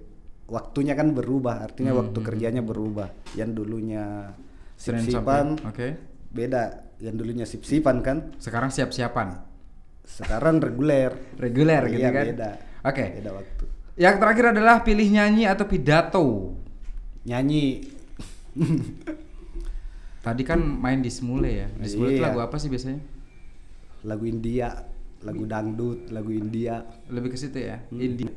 waktunya 0.46 0.96
kan 0.96 1.12
berubah. 1.12 1.62
Artinya 1.62 1.92
Hmm, 1.92 2.01
waktu 2.03 2.18
kerjanya 2.18 2.62
berubah. 2.62 3.12
Yang 3.37 3.51
dulunya 3.55 4.33
sip-sipan, 4.75 5.61
Oke. 5.62 6.01
beda. 6.33 6.88
Yang 6.96 7.14
dulunya 7.20 7.44
sip-sipan 7.44 8.01
kan, 8.01 8.33
Sekarang 8.40 8.72
siap-siapan. 8.72 9.44
sekarang 10.07 10.59
reguler. 10.59 11.12
Reguler 11.44 11.83
gitu 11.90 12.01
Iya, 12.01 12.11
kan. 12.11 12.25
Beda. 12.33 12.51
Oke. 12.83 13.05
Beda 13.20 13.31
waktu. 13.35 13.64
Yang 13.96 14.16
terakhir 14.16 14.44
adalah 14.53 14.77
pilih 14.81 15.09
nyanyi 15.11 15.44
atau 15.44 15.64
pidato. 15.66 16.27
Nyanyi 17.25 17.64
Tadi 20.22 20.42
kan 20.42 20.59
main 20.59 20.99
di 20.99 21.11
Smule 21.11 21.51
ya. 21.51 21.66
Di 21.70 21.87
Smule 21.87 22.14
itu 22.14 22.22
Iya. 22.22 22.33
lagu 22.33 22.40
apa 22.40 22.57
sih 22.57 22.66
biasanya? 22.66 22.99
lagu 24.07 24.22
India, 24.22 24.70
lagu 25.20 25.42
dangdut, 25.44 26.14
lagu 26.14 26.31
India. 26.31 26.79
Lebih 27.11 27.35
ke 27.35 27.38
situ 27.38 27.59
ya. 27.59 27.83
Hmm. 27.90 27.99
Indie. 27.99 28.31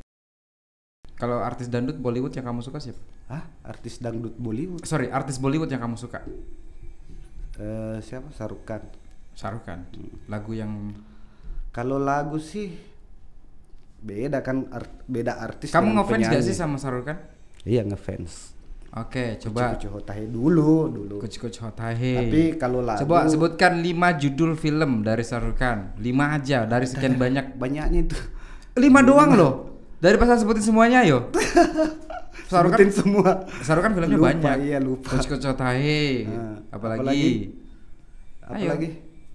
Kalau 1.20 1.44
artis 1.44 1.68
dangdut 1.68 2.00
Bollywood 2.00 2.32
yang 2.32 2.48
kamu 2.48 2.64
suka 2.64 2.80
siapa? 2.80 2.96
Hah? 3.28 3.44
Artis 3.62 4.00
dangdut 4.00 4.34
Bollywood? 4.40 4.82
Sorry, 4.88 5.12
artis 5.12 5.36
Bollywood 5.36 5.68
yang 5.68 5.84
kamu 5.84 6.00
suka? 6.00 6.24
Eh, 7.60 8.00
siapa? 8.00 8.32
Sarukan. 8.32 8.80
Shahrukh 9.36 9.64
Khan. 9.64 9.84
Hmm. 9.94 10.10
Lagu 10.28 10.52
yang 10.52 10.92
Kalau 11.70 12.02
lagu 12.02 12.40
sih 12.42 12.74
beda 14.00 14.42
kan 14.42 14.66
art- 14.74 15.06
beda 15.06 15.38
artis. 15.38 15.70
kamu 15.70 16.02
ngefans 16.02 16.26
gak 16.26 16.42
sih 16.42 16.56
sama 16.56 16.80
Shahrukh 16.80 17.06
Khan? 17.06 17.18
Iya 17.62 17.86
ngefans. 17.86 18.58
Oke, 18.90 19.38
coba 19.38 19.78
Cucu 19.78 19.86
Hotahe 19.86 20.26
dulu 20.26 20.90
dulu. 20.90 21.22
Coach 21.22 21.38
Coach 21.38 21.62
Hotahe. 21.62 22.26
Tapi 22.26 22.58
kalau 22.58 22.82
lagu 22.82 23.06
Coba 23.06 23.22
sebutkan 23.30 23.78
5 23.78 24.18
judul 24.18 24.58
film 24.58 25.06
dari 25.06 25.22
Khan. 25.54 25.94
5 25.94 26.02
aja 26.34 26.66
dari 26.66 26.90
sekian 26.90 27.14
banyak. 27.14 27.54
banyaknya 27.54 28.02
itu. 28.02 28.18
5 28.74 28.82
doang 29.06 29.30
loh. 29.38 29.69
Dari 30.00 30.16
pasal 30.16 30.40
sebutin 30.40 30.64
semuanya 30.64 31.04
yo. 31.04 31.28
Khan 32.50 32.66
Sebutin 32.66 32.90
semua. 32.90 33.46
Shahrukh 33.62 33.84
Khan 33.86 33.92
filmnya 33.94 34.16
Lupa, 34.18 34.32
banyak. 34.34 34.56
iya, 34.66 34.78
lupa. 34.82 35.14
Coach 35.14 35.46
Hotahe. 35.46 36.26
Nah, 36.26 36.58
apalagi? 36.74 36.98
apalagi? 36.98 37.30
Ayo. 38.50 38.68
Apalagi? 38.74 38.88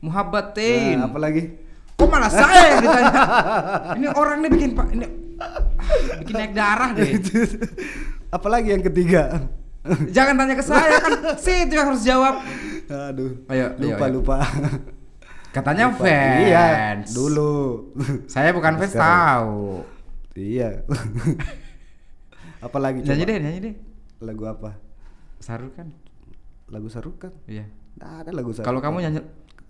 Muhabbatin. 0.03 0.95
Nah, 0.99 1.07
apalagi? 1.07 1.41
Kok 1.95 2.07
malah 2.11 2.27
saya 2.27 2.75
yang 2.75 2.83
ditanya? 2.83 3.21
Ini 4.03 4.07
orang 4.19 4.37
nih 4.43 4.51
bikin 4.51 4.69
pak 4.75 4.87
ini 4.91 5.07
ah, 5.39 5.63
bikin 6.19 6.33
naik 6.35 6.51
darah 6.51 6.91
deh. 6.91 7.07
Apalagi 8.35 8.75
yang 8.75 8.83
ketiga. 8.83 9.47
Jangan 10.11 10.35
tanya 10.35 10.59
ke 10.59 10.65
saya 10.65 10.99
kan, 10.99 11.39
si 11.39 11.55
itu 11.63 11.79
yang 11.79 11.87
harus 11.87 12.03
jawab. 12.03 12.43
Aduh. 12.91 13.47
Ayo, 13.47 13.79
ayo, 13.79 13.79
lupa 13.79 14.05
ayo. 14.11 14.13
lupa. 14.19 14.35
Katanya 15.55 15.87
Lupa. 15.87 16.03
fans. 16.03 16.41
Iya, 16.43 16.67
dulu. 17.15 17.55
Saya 18.27 18.51
bukan 18.51 18.75
fans 18.75 18.91
tahu. 18.91 19.87
Iya. 20.35 20.83
Apalagi 22.65 23.01
Nyanyi 23.03 23.23
coba? 23.23 23.31
deh, 23.31 23.37
nyanyi 23.41 23.59
deh. 23.61 23.75
Lagu 24.23 24.43
apa? 24.47 24.71
Saru 25.39 25.69
kan? 25.75 25.91
Lagu 26.71 26.89
Sarukan. 26.89 27.29
Iya. 27.45 27.69
Nggak 27.95 28.11
ada 28.25 28.29
lagu 28.33 28.49
Sarukan. 28.51 28.67
Kalau 28.67 28.79
kamu 28.81 28.97
nyanyi 29.05 29.19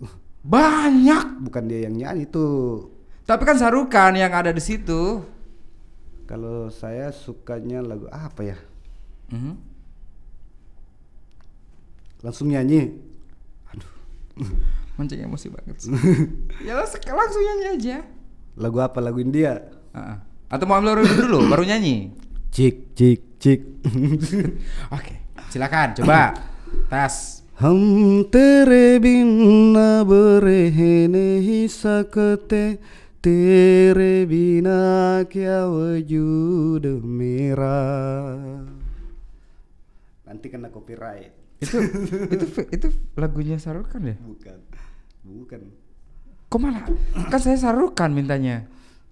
banyak. 0.56 1.26
bukan 1.44 1.64
dia 1.68 1.80
yang 1.90 1.96
nyanyi 1.98 2.26
tuh. 2.30 2.88
Tapi 3.26 3.44
kan 3.44 3.58
Sarukan 3.58 4.14
yang 4.16 4.32
ada 4.32 4.54
di 4.54 4.62
situ. 4.64 5.26
Kalau 6.26 6.70
saya 6.74 7.14
sukanya 7.14 7.86
lagu 7.86 8.10
apa 8.10 8.42
ya? 8.42 8.58
Mhm. 9.30 9.54
Langsung 12.26 12.50
nyanyi. 12.50 12.98
Mancing 14.98 15.28
emosi 15.28 15.52
banget 15.52 15.76
ya 16.64 16.72
langsung 16.80 17.44
nyanyi 17.44 17.66
aja. 17.76 17.98
Lagu 18.56 18.80
apa? 18.80 19.04
Lagu 19.04 19.20
India. 19.20 19.60
Heeh. 19.92 20.18
Atau 20.55 20.67
mau 20.67 20.79
ambil 20.79 21.01
review 21.03 21.27
dulu 21.29 21.47
baru 21.47 21.63
nyanyi. 21.67 22.11
Cik 22.51 22.99
cik 22.99 23.21
cik. 23.39 23.61
Oke, 24.97 25.15
silakan 25.51 25.95
coba. 25.99 26.35
Tes. 26.91 27.41
हम 27.61 27.77
तेरे 28.33 29.05
बिन 29.05 29.77
अब 29.77 30.11
रह 30.41 30.77
नहीं 31.13 31.69
सकते 31.69 32.63
तेरे 33.21 34.15
बिना 34.25 34.81
क्या 35.29 35.59
वजूद 35.69 36.85
मेरा 37.05 37.77
nanti 40.25 40.47
kena 40.49 40.73
copyright 40.73 41.37
Itu 41.61 41.77
itu 42.33 42.47
itu 42.73 42.89
lagunya 43.21 43.61
Sarukan 43.61 44.09
ya? 44.09 44.17
bukan 44.25 44.57
bukan 45.21 45.61
Kok 46.49 46.59
malah 46.65 46.83
kan 47.29 47.39
saya 47.45 47.61
Sarukan 47.61 48.11
mintanya. 48.17 48.65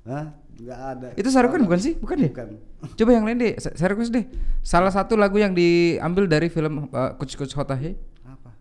Hah? 0.09 0.33
Nggak 0.64 0.80
ada 0.80 1.08
Itu 1.14 1.28
Sarukan 1.28 1.60
bukan 1.62 1.80
sih? 1.80 1.94
Bukan 2.00 2.18
ya? 2.18 2.30
bukan 2.32 2.48
Coba 2.98 3.12
yang 3.12 3.26
lain 3.28 3.38
deh, 3.38 3.54
request 3.60 4.12
deh. 4.12 4.26
Salah 4.64 4.90
satu 4.90 5.14
lagu 5.14 5.36
yang 5.36 5.52
diambil 5.52 6.24
dari 6.26 6.48
film 6.48 6.88
uh, 6.88 7.12
Kuch 7.20 7.36
Kuch 7.36 7.52
Hotahe. 7.52 8.00
apa 8.24 8.52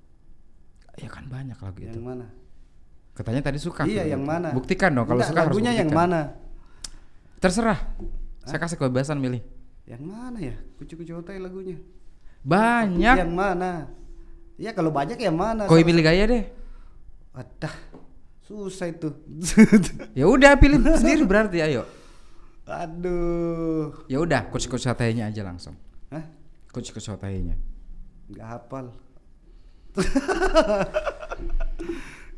Ya 0.98 1.06
kan 1.06 1.24
banyak 1.26 1.56
lagu 1.56 1.78
itu. 1.78 1.88
yang 1.88 2.02
mana 2.02 2.26
Katanya 3.12 3.44
tadi 3.44 3.60
suka. 3.60 3.84
iya 3.84 4.08
yang 4.08 4.24
itu. 4.24 4.30
mana 4.30 4.50
Buktikan 4.50 4.90
dong 4.90 5.04
kalau 5.04 5.20
suka 5.20 5.44
harus 5.44 5.52
lagunya 5.54 5.72
yang 5.72 5.88
buktikan. 5.88 6.10
mana 6.10 6.20
Terserah. 7.38 7.78
Saya 8.42 8.58
kasih 8.58 8.76
kebebasan 8.76 9.18
milih. 9.18 9.42
yang 9.82 10.02
mana 10.02 10.38
ya 10.38 10.54
kucu 10.78 10.94
kucu 10.94 11.10
hotai 11.10 11.42
lagunya 11.42 11.74
Banyak. 12.42 13.16
yang 13.18 13.34
mana 13.34 13.90
ya 14.54 14.70
kalau 14.70 14.90
banyak 14.90 15.18
yang 15.18 15.34
mana 15.34 15.66
Koi 15.66 15.82
milih 15.82 16.02
gaya 16.02 16.22
deh. 16.24 16.44
Adah, 17.32 17.72
susah 18.52 18.92
itu. 18.92 19.08
Ya 20.18 20.28
udah 20.28 20.56
pilih 20.60 20.78
sendiri 20.96 21.24
berarti 21.24 21.64
ayo. 21.64 21.88
Aduh. 22.68 24.06
Ya 24.06 24.22
udah, 24.22 24.48
Kuch 24.52 24.68
Kuch 24.70 24.86
Hotahe-nya 24.86 25.28
aja 25.32 25.42
langsung. 25.42 25.74
Hah? 26.12 26.24
Kuch 26.70 26.92
Kuch 26.94 27.08
Hotahe-nya. 27.08 27.58
Nggak 28.30 28.48
hafal. 28.48 28.86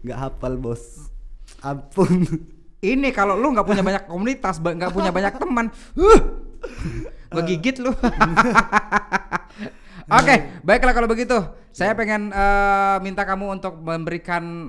Nggak 0.04 0.18
hafal, 0.20 0.52
Bos. 0.60 1.12
Ampun. 1.64 2.24
Ini 2.84 3.08
kalau 3.16 3.40
lu 3.40 3.56
nggak 3.56 3.64
punya 3.64 3.80
banyak 3.88 4.04
komunitas, 4.04 4.60
nggak 4.60 4.92
punya 4.92 5.08
banyak 5.08 5.40
teman, 5.40 5.72
huh, 5.96 6.20
ngegigit 7.32 7.80
lu. 7.80 7.92
Oke, 10.04 10.34
baiklah 10.60 10.92
kalau 10.92 11.08
begitu. 11.08 11.32
Saya 11.72 11.96
pengen 11.96 12.28
eh, 12.28 12.96
minta 13.00 13.24
kamu 13.24 13.56
untuk 13.56 13.80
memberikan 13.80 14.68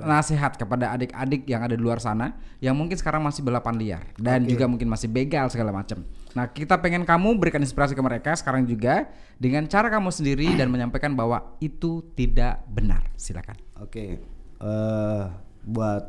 nasihat 0.00 0.56
kepada 0.56 0.94
adik-adik 0.96 1.44
yang 1.44 1.66
ada 1.66 1.76
di 1.76 1.82
luar 1.82 2.00
sana 2.00 2.38
yang 2.62 2.72
mungkin 2.78 2.96
sekarang 2.96 3.20
masih 3.20 3.44
balapan 3.44 3.76
liar 3.76 4.02
dan 4.16 4.46
Oke. 4.46 4.56
juga 4.56 4.64
mungkin 4.70 4.88
masih 4.88 5.10
begal 5.10 5.50
segala 5.52 5.74
macam. 5.74 6.06
Nah, 6.32 6.48
kita 6.48 6.80
pengen 6.80 7.04
kamu 7.04 7.36
berikan 7.36 7.60
inspirasi 7.60 7.92
ke 7.92 8.00
mereka 8.00 8.32
sekarang 8.32 8.64
juga 8.64 9.12
dengan 9.36 9.68
cara 9.68 9.92
kamu 9.92 10.08
sendiri 10.08 10.56
dan 10.56 10.72
menyampaikan 10.72 11.12
bahwa 11.12 11.58
itu 11.60 12.00
tidak 12.16 12.64
benar. 12.70 13.12
Silakan. 13.18 13.56
Oke. 13.82 14.22
eh 14.62 15.24
buat 15.62 16.04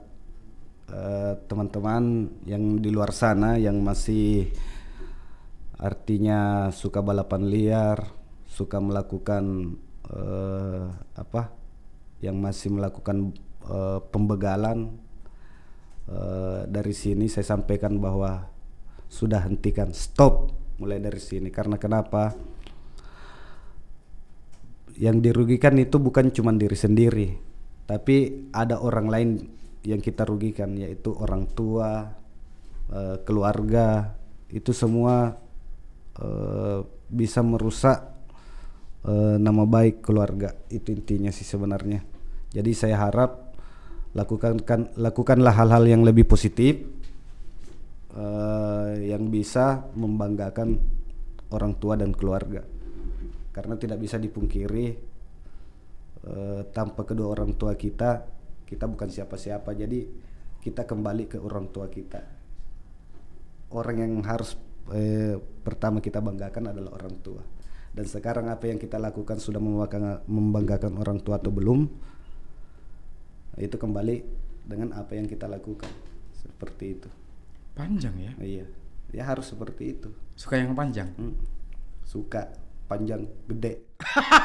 eh, 0.89 1.33
teman-teman 1.45 2.29
yang 2.45 2.77
di 2.81 2.89
luar 2.89 3.13
sana 3.13 3.57
yang 3.57 3.81
masih 3.81 4.49
artinya 5.77 6.71
suka 6.71 7.01
balapan 7.01 7.49
liar, 7.49 7.97
suka 8.47 8.79
melakukan 8.79 9.75
eh, 10.07 10.85
apa? 11.17 11.51
Yang 12.23 12.37
masih 12.39 12.69
melakukan 12.79 13.35
eh, 13.67 13.99
pembegalan 14.11 14.91
eh, 16.09 16.61
dari 16.67 16.93
sini 16.95 17.27
saya 17.27 17.45
sampaikan 17.55 17.99
bahwa 17.99 18.47
sudah 19.07 19.45
hentikan, 19.45 19.93
stop 19.93 20.49
mulai 20.81 20.97
dari 20.97 21.21
sini 21.21 21.53
karena 21.53 21.77
kenapa? 21.77 22.33
yang 24.97 25.21
dirugikan 25.21 25.73
itu 25.81 25.97
bukan 25.97 26.29
cuma 26.29 26.53
diri 26.53 26.77
sendiri, 26.77 27.27
tapi 27.89 28.47
ada 28.53 28.77
orang 28.81 29.07
lain 29.09 29.29
yang 29.83 29.99
kita 29.99 30.23
rugikan 30.23 30.77
yaitu 30.77 31.11
orang 31.17 31.49
tua, 31.49 32.13
eh, 32.93 33.17
keluarga, 33.25 34.13
itu 34.53 34.71
semua 34.71 35.33
eh, 36.21 36.79
bisa 37.09 37.41
merusak 37.41 38.05
eh, 39.09 39.35
nama 39.41 39.65
baik 39.65 40.05
keluarga. 40.05 40.53
Itu 40.69 40.93
intinya 40.93 41.33
sih 41.33 41.45
sebenarnya. 41.45 42.05
Jadi 42.53 42.71
saya 42.77 43.01
harap 43.01 43.42
lakukan 44.13 44.61
kan, 44.61 44.93
lakukanlah 44.93 45.53
hal-hal 45.57 45.83
yang 45.89 46.05
lebih 46.05 46.29
positif 46.29 46.77
eh, 48.13 48.93
yang 49.09 49.29
bisa 49.33 49.89
membanggakan 49.97 50.77
orang 51.53 51.73
tua 51.81 51.97
dan 51.97 52.13
keluarga. 52.13 52.61
Karena 53.53 53.77
tidak 53.77 54.01
bisa 54.01 54.17
dipungkiri 54.21 54.85
eh, 56.29 56.61
tanpa 56.69 57.01
kedua 57.05 57.33
orang 57.33 57.57
tua 57.57 57.73
kita 57.73 58.33
kita 58.69 58.85
bukan 58.89 59.09
siapa-siapa. 59.09 59.73
Jadi 59.77 59.99
kita 60.61 60.85
kembali 60.85 61.29
ke 61.29 61.37
orang 61.41 61.69
tua 61.69 61.89
kita. 61.89 62.21
Orang 63.73 63.97
yang 63.97 64.13
harus 64.25 64.53
eh, 64.93 65.37
pertama 65.37 66.01
kita 66.01 66.21
banggakan 66.21 66.73
adalah 66.73 66.97
orang 67.01 67.15
tua. 67.21 67.41
Dan 67.93 68.09
sekarang 68.09 68.49
apa 68.49 68.65
yang 68.65 68.81
kita 68.81 68.97
lakukan 68.97 69.37
sudah 69.37 69.61
membanggakan 70.25 70.97
orang 70.97 71.21
tua 71.21 71.37
atau 71.37 71.53
belum 71.53 71.85
itu 73.55 73.73
kembali 73.73 74.15
dengan 74.63 74.91
apa 74.93 75.13
yang 75.13 75.23
kita 75.23 75.45
lakukan 75.45 75.89
seperti 76.33 76.93
itu 76.93 77.09
Panjang 77.73 78.13
ya. 78.15 78.31
iya 78.39 78.65
ya 79.09 79.23
harus 79.23 79.47
seperti 79.47 79.91
itu 79.91 80.09
Suka 80.33 80.57
yang 80.57 80.73
panjang. 80.73 81.13
Hmm. 81.13 81.37
suka 82.01 82.49
panjang 82.85 83.25
gede 83.47 83.79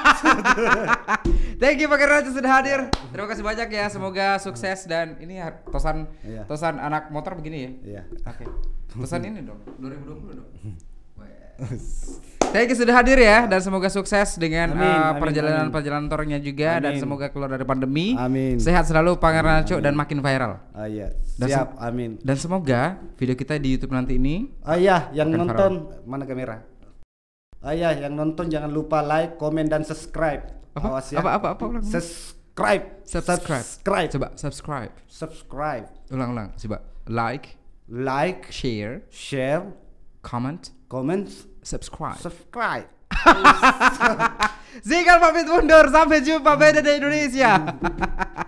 Thank 1.58 1.82
you 1.82 1.88
Pak 1.88 2.00
Raja 2.00 2.30
sudah 2.30 2.52
hadir. 2.54 2.80
Terima 3.10 3.26
kasih 3.26 3.42
banyak 3.42 3.68
ya. 3.68 3.84
Semoga 3.90 4.38
sukses 4.38 4.86
dan 4.86 5.18
ini 5.18 5.36
har- 5.36 5.60
tosan 5.66 6.06
Iya. 6.22 6.46
tosan 6.46 6.78
anak 6.78 7.10
motor 7.10 7.34
begini 7.34 7.58
ya. 7.58 7.70
Iya. 7.82 8.02
Oke. 8.24 8.44
Tosan 8.88 9.26
ini 9.26 9.42
dong 9.42 9.58
2020 9.76 10.38
dong. 10.38 10.48
Thank 12.48 12.72
you 12.72 12.78
sudah 12.80 12.96
hadir 12.96 13.20
ya 13.20 13.44
dan 13.44 13.60
semoga 13.60 13.92
sukses 13.92 14.40
dengan 14.40 14.72
Amin, 14.72 14.88
uh, 14.88 15.20
perjalanan 15.20 15.68
amin. 15.68 15.74
perjalanan 15.74 16.08
tornya 16.08 16.40
juga 16.40 16.80
dan 16.80 16.96
Amin. 16.96 17.02
semoga 17.04 17.28
keluar 17.28 17.52
dari 17.52 17.64
pandemi. 17.68 18.16
Amin. 18.16 18.56
Sehat 18.56 18.88
selalu 18.88 19.20
Pangeran 19.20 19.60
Nacho 19.60 19.76
dan 19.84 19.92
makin 19.92 20.24
viral. 20.24 20.56
Ah 20.72 20.88
iya, 20.88 21.12
Dan 21.36 21.48
siap, 21.52 21.76
amin. 21.76 22.16
Dan 22.24 22.40
semoga 22.40 22.96
video 23.20 23.36
kita 23.36 23.60
di 23.60 23.76
YouTube 23.76 23.92
nanti 23.92 24.16
ini 24.16 24.48
Ah 24.64 24.80
iya, 24.80 25.12
yang 25.12 25.28
nonton 25.28 25.92
mana 26.08 26.24
kamera? 26.24 26.64
Ah 27.60 27.76
iya, 27.76 27.92
yang 27.92 28.16
nonton 28.16 28.48
jangan 28.48 28.72
lupa 28.72 29.04
like, 29.04 29.36
komen 29.36 29.68
dan 29.68 29.84
subscribe. 29.84 30.48
Apa? 30.72 30.88
Awas 30.88 31.12
ya. 31.12 31.20
Apa, 31.20 31.30
apa, 31.36 31.48
apa, 31.52 31.62
ulang. 31.68 31.84
Subscribe. 31.84 33.04
subscribe. 33.04 33.60
Subscribe. 33.60 34.08
Coba 34.08 34.28
subscribe. 34.40 34.92
Subscribe. 35.04 35.84
Ulang-ulang. 36.08 36.56
Coba 36.56 36.80
like, 37.04 37.60
Like, 37.88 38.52
share, 38.52 39.00
share, 39.08 39.64
comment, 40.20 40.60
comment, 40.92 41.24
subscribe. 41.68 42.16
subscribe. 42.16 42.88
Zikal 44.88 45.20
pamit 45.20 45.44
mundur 45.44 45.92
sampai 45.92 46.24
jumpa 46.24 46.56
beda 46.56 46.80
di 46.80 46.92
Indonesia. 46.96 47.60